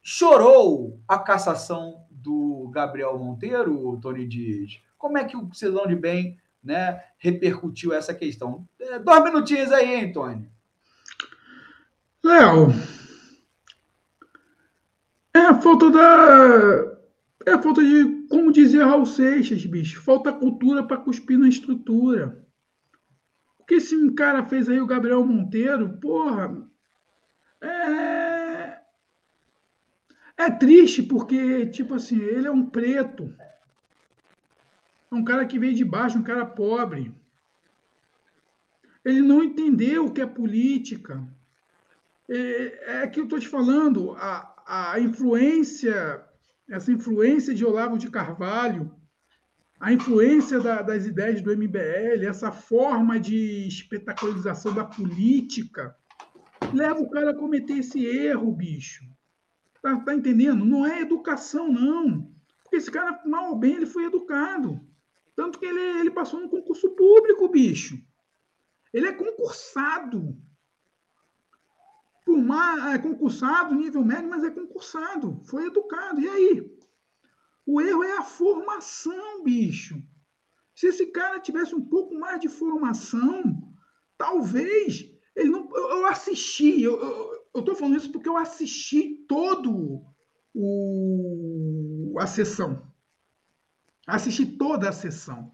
[0.03, 4.81] chorou a cassação do Gabriel Monteiro, Tony Dias.
[4.99, 8.67] Como é que o cidadão de bem né, repercutiu essa questão?
[8.81, 10.54] É, dois minutinhos aí, hein, Tony?
[12.25, 12.69] Léo,
[15.35, 16.97] é a falta da.
[17.45, 22.43] É a falta de, como dizia Raul Seixas, bicho, falta cultura para cuspir na estrutura.
[23.59, 26.67] O que esse cara fez aí, o Gabriel Monteiro, porra,
[27.61, 28.81] é.
[30.39, 33.37] É triste porque, tipo assim, ele é um preto.
[35.11, 37.15] É um cara que veio de baixo, um cara pobre.
[39.05, 41.23] Ele não entendeu o que é política.
[42.31, 46.25] É, é que eu estou te falando, a, a influência,
[46.69, 48.95] essa influência de Olavo de Carvalho,
[49.79, 55.95] a influência da, das ideias do MBL, essa forma de espetacularização da política,
[56.73, 59.05] leva o cara a cometer esse erro, bicho.
[59.83, 60.65] Tá, tá entendendo?
[60.65, 62.33] Não é educação, não.
[62.63, 64.81] Porque esse cara, mal ou bem, ele foi educado.
[65.37, 68.01] Tanto que ele, ele passou no concurso público, bicho.
[68.93, 70.39] Ele é concursado.
[72.93, 75.43] É concursado, nível médio, mas é concursado.
[75.45, 76.21] Foi educado.
[76.21, 76.79] E aí?
[77.67, 80.03] O erro é a formação, bicho.
[80.75, 83.73] Se esse cara tivesse um pouco mais de formação,
[84.19, 85.69] talvez ele não.
[85.75, 90.03] Eu, eu assisti, eu estou falando isso porque eu assisti todo
[90.55, 92.87] o, a sessão.
[94.07, 95.53] Assisti toda a sessão.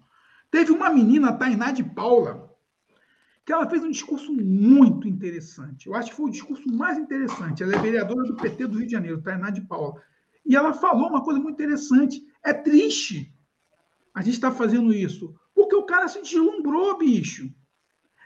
[0.49, 2.50] Teve uma menina, Tainá de Paula,
[3.45, 5.87] que ela fez um discurso muito interessante.
[5.87, 7.63] Eu acho que foi o discurso mais interessante.
[7.63, 10.01] Ela é vereadora do PT do Rio de Janeiro, Tainá de Paula.
[10.45, 12.23] E ela falou uma coisa muito interessante.
[12.43, 13.33] É triste
[14.13, 17.51] a gente estar tá fazendo isso, porque o cara se deslumbrou, bicho.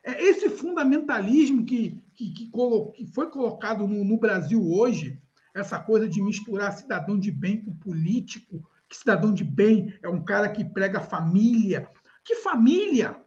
[0.04, 5.20] É esse fundamentalismo que, que, que, colo, que foi colocado no, no, Brasil hoje,
[5.54, 10.24] essa coisa de misturar cidadão de bem com político, que cidadão de bem é um
[10.24, 11.90] cara que prega família.
[12.24, 13.20] Que família?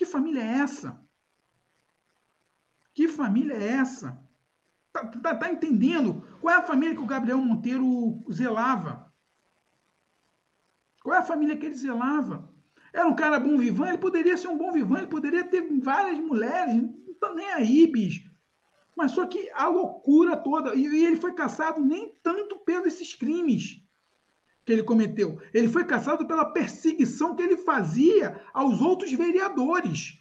[0.00, 0.98] Que família é essa?
[2.94, 4.18] Que família é essa?
[4.94, 6.26] Tá, tá, tá, entendendo?
[6.40, 9.12] Qual é a família que o Gabriel Monteiro zelava?
[11.02, 12.50] Qual é a família que ele zelava?
[12.94, 16.18] Era um cara bom vivant, ele poderia ser um bom vivant, ele poderia ter várias
[16.18, 18.32] mulheres, não tá nem aí, bicho.
[18.96, 23.14] Mas só que a loucura toda, e, e ele foi caçado nem tanto pelos esses
[23.14, 23.82] crimes
[24.64, 25.40] que ele cometeu.
[25.52, 30.18] Ele foi caçado pela perseguição que ele fazia aos outros vereadores.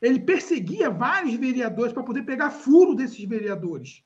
[0.00, 4.04] Ele perseguia vários vereadores para poder pegar furo desses vereadores.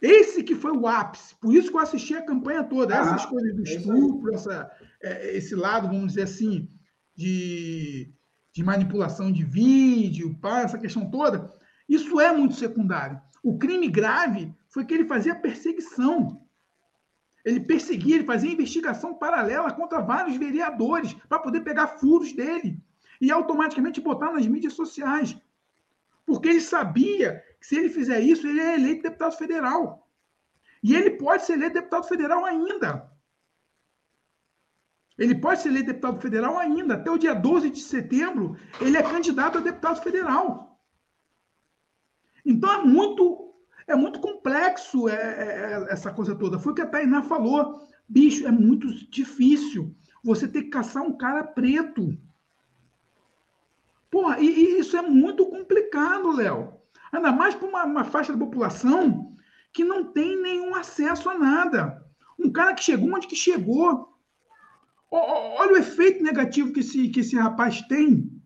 [0.00, 1.34] Esse que foi o ápice.
[1.36, 2.94] Por isso que eu assisti a campanha toda.
[2.94, 4.70] Ah, Essas coisas do é estupro, essa,
[5.02, 6.68] é, esse lado, vamos dizer assim,
[7.14, 8.12] de,
[8.52, 11.52] de manipulação de vídeo, pá, essa questão toda,
[11.88, 13.20] isso é muito secundário.
[13.42, 16.45] O crime grave foi que ele fazia perseguição.
[17.46, 22.82] Ele perseguia, ele fazia investigação paralela contra vários vereadores para poder pegar furos dele
[23.20, 25.38] e automaticamente botar nas mídias sociais.
[26.26, 30.10] Porque ele sabia que se ele fizer isso, ele é eleito deputado federal.
[30.82, 33.08] E ele pode ser eleito deputado federal ainda.
[35.16, 36.94] Ele pode ser eleito deputado federal ainda.
[36.94, 40.80] Até o dia 12 de setembro, ele é candidato a deputado federal.
[42.44, 43.54] Então é muito
[43.86, 46.58] é muito complexo é, é, é, essa coisa toda.
[46.58, 47.86] Foi o que a Tainá falou.
[48.08, 52.16] Bicho, é muito difícil você ter que caçar um cara preto.
[54.10, 56.74] Porra, e, e isso é muito complicado, Léo.
[57.12, 59.36] Ainda mais para uma, uma faixa da população
[59.72, 62.04] que não tem nenhum acesso a nada.
[62.38, 64.12] Um cara que chegou onde que chegou.
[65.10, 68.36] Olha o efeito negativo que esse, que esse rapaz tem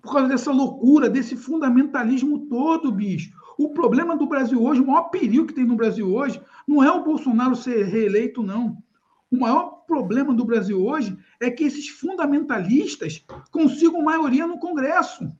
[0.00, 3.32] por causa dessa loucura, desse fundamentalismo todo, bicho.
[3.58, 6.90] O problema do Brasil hoje, o maior perigo que tem no Brasil hoje, não é
[6.90, 8.82] o Bolsonaro ser reeleito, não.
[9.30, 15.32] O maior problema do Brasil hoje é que esses fundamentalistas consigam maioria no Congresso.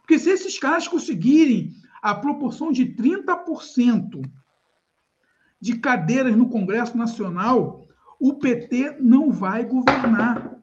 [0.00, 4.22] Porque se esses caras conseguirem a proporção de 30%
[5.60, 7.88] de cadeiras no Congresso Nacional,
[8.20, 10.56] o PT não vai governar.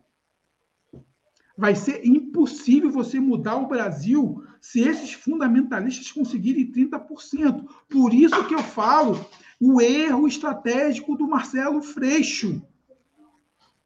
[1.57, 7.68] Vai ser impossível você mudar o Brasil se esses fundamentalistas conseguirem 30%.
[7.90, 9.30] Por isso que eu falo
[9.60, 12.65] o erro estratégico do Marcelo Freixo,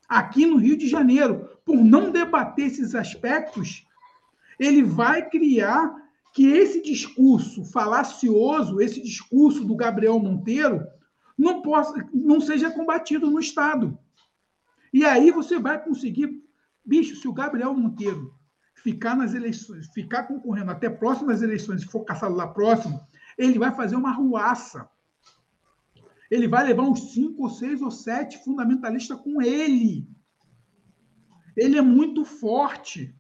[0.08, 3.88] aqui no Rio de Janeiro, por não debater esses aspectos,
[4.60, 5.96] ele vai criar
[6.32, 10.86] que esse discurso falacioso, esse discurso do Gabriel Monteiro,
[11.36, 13.98] não, possa, não seja combatido no Estado.
[14.94, 16.40] E aí você vai conseguir.
[16.86, 18.37] Bicho, se o Gabriel Monteiro
[18.88, 23.06] ficar nas eleições, ficar concorrendo até próximas eleições, se for caçado lá próximo,
[23.38, 24.90] ele vai fazer uma ruaça.
[26.32, 30.08] Ele vai levar uns cinco ou seis ou sete fundamentalistas com ele.
[31.58, 33.14] Ele é muito forte.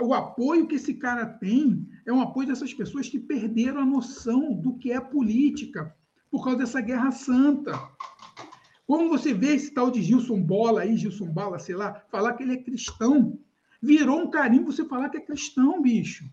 [0.00, 4.54] O apoio que esse cara tem é um apoio dessas pessoas que perderam a noção
[4.54, 5.92] do que é política
[6.30, 7.72] por causa dessa guerra santa.
[8.86, 12.44] Como você vê esse tal de Gilson Bola aí, Gilson Bala, sei lá, falar que
[12.44, 13.36] ele é cristão,
[13.84, 16.24] virou um carinho você falar que é cristão, bicho.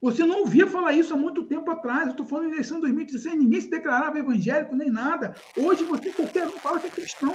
[0.00, 2.04] Você não ouvia falar isso há muito tempo atrás.
[2.04, 5.34] Eu estou falando de eleição de 2016, ninguém se declarava evangélico nem nada.
[5.56, 7.34] Hoje você qualquer um fala que é cristão.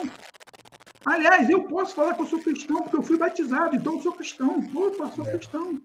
[1.06, 4.14] Aliás, eu posso falar que eu sou cristão porque eu fui batizado, então eu sou
[4.14, 4.60] cristão.
[4.73, 5.31] Opa, sou é.
[5.31, 5.81] cristão.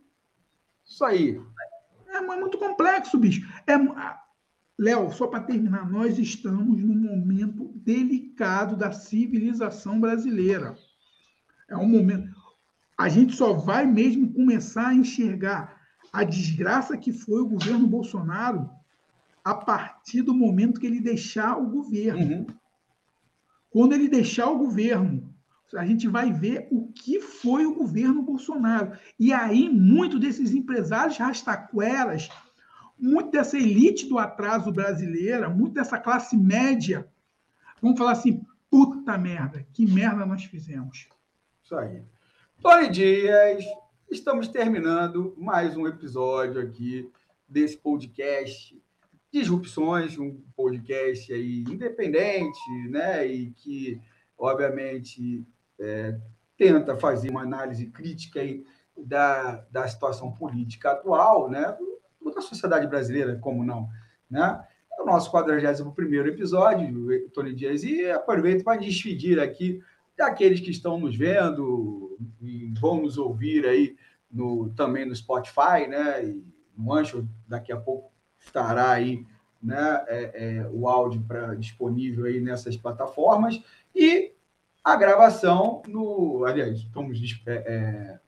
[0.84, 1.40] Isso aí.
[2.08, 3.48] É, é muito complexo, bicho.
[3.66, 3.74] É,
[4.78, 10.76] Léo, só para terminar, nós estamos num momento delicado da civilização brasileira.
[11.68, 12.33] É um momento.
[12.96, 15.80] A gente só vai mesmo começar a enxergar
[16.12, 18.70] a desgraça que foi o governo Bolsonaro
[19.44, 22.36] a partir do momento que ele deixar o governo.
[22.36, 22.46] Uhum.
[23.68, 25.34] Quando ele deixar o governo,
[25.74, 28.92] a gente vai ver o que foi o governo Bolsonaro.
[29.18, 32.28] E aí, muito desses empresários rastaqueras
[32.98, 37.06] muito dessa elite do atraso brasileira, muito dessa classe média,
[37.82, 41.08] vamos falar assim, puta merda, que merda nós fizemos.
[41.62, 42.02] Isso aí.
[42.64, 43.62] Tony Dias,
[44.10, 47.12] estamos terminando mais um episódio aqui
[47.46, 48.82] desse podcast
[49.30, 54.00] Disrupções, um podcast aí independente, né, e que,
[54.38, 55.46] obviamente,
[55.78, 56.18] é,
[56.56, 58.64] tenta fazer uma análise crítica aí
[58.96, 61.76] da, da situação política atual, né,
[62.34, 63.90] da sociedade brasileira, como não,
[64.30, 64.66] né?
[64.98, 65.92] É o nosso 41
[66.28, 69.82] episódio, Tony Dias, e aproveito para despedir aqui
[70.16, 73.96] daqueles que estão nos vendo e vão nos ouvir aí
[74.30, 76.24] no, também no Spotify, né?
[76.24, 76.44] E
[76.76, 79.24] no Ancho, daqui a pouco estará aí
[79.62, 83.62] né, é, é, o áudio pra, disponível aí nessas plataformas
[83.94, 84.34] e
[84.82, 86.44] a gravação no.
[86.44, 88.20] Aliás, estamos é, é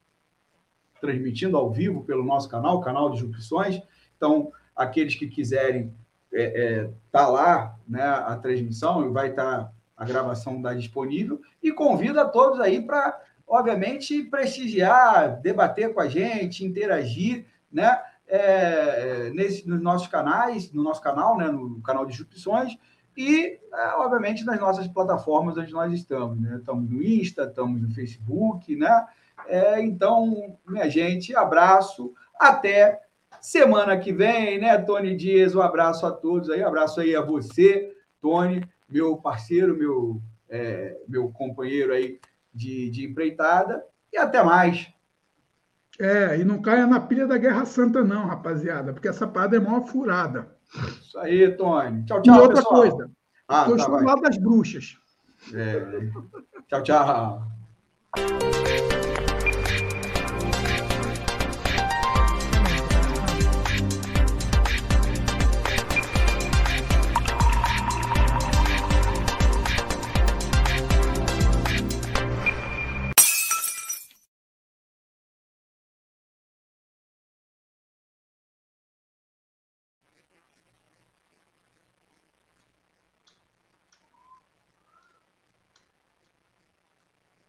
[1.01, 3.83] transmitindo ao vivo pelo nosso canal, canal de Disrupções.
[4.17, 5.95] Então, aqueles que quiserem
[6.33, 11.73] é, é, tá lá, né, a transmissão, vai estar tá, a gravação da disponível, e
[11.73, 19.69] convido a todos aí para, obviamente, prestigiar, debater com a gente, interagir, né, é, nesse,
[19.69, 22.77] nos nossos canais, no nosso canal, né, no canal de Disrupções,
[23.17, 26.39] e, é, obviamente, nas nossas plataformas onde nós estamos.
[26.39, 26.57] Né?
[26.57, 29.07] Estamos no Insta, estamos no Facebook, né?
[29.47, 33.01] É, então, minha gente, abraço, até
[33.41, 35.55] semana que vem, né, Tony Dias?
[35.55, 40.97] Um abraço a todos aí, um abraço aí a você, Tony, meu parceiro, meu, é,
[41.09, 42.19] meu companheiro aí
[42.57, 44.89] de, de empreitada, e até mais.
[45.99, 49.61] É, e não caia na pilha da Guerra Santa, não, rapaziada, porque essa parada é
[49.61, 50.57] mó furada.
[51.01, 52.05] Isso aí, Tony.
[52.05, 52.35] Tchau, tchau.
[52.35, 52.81] E outra pessoal.
[52.81, 53.11] coisa,
[53.49, 54.99] ah, tá, estou do lado das bruxas.
[55.55, 56.11] É.
[56.69, 57.43] Tchau, tchau.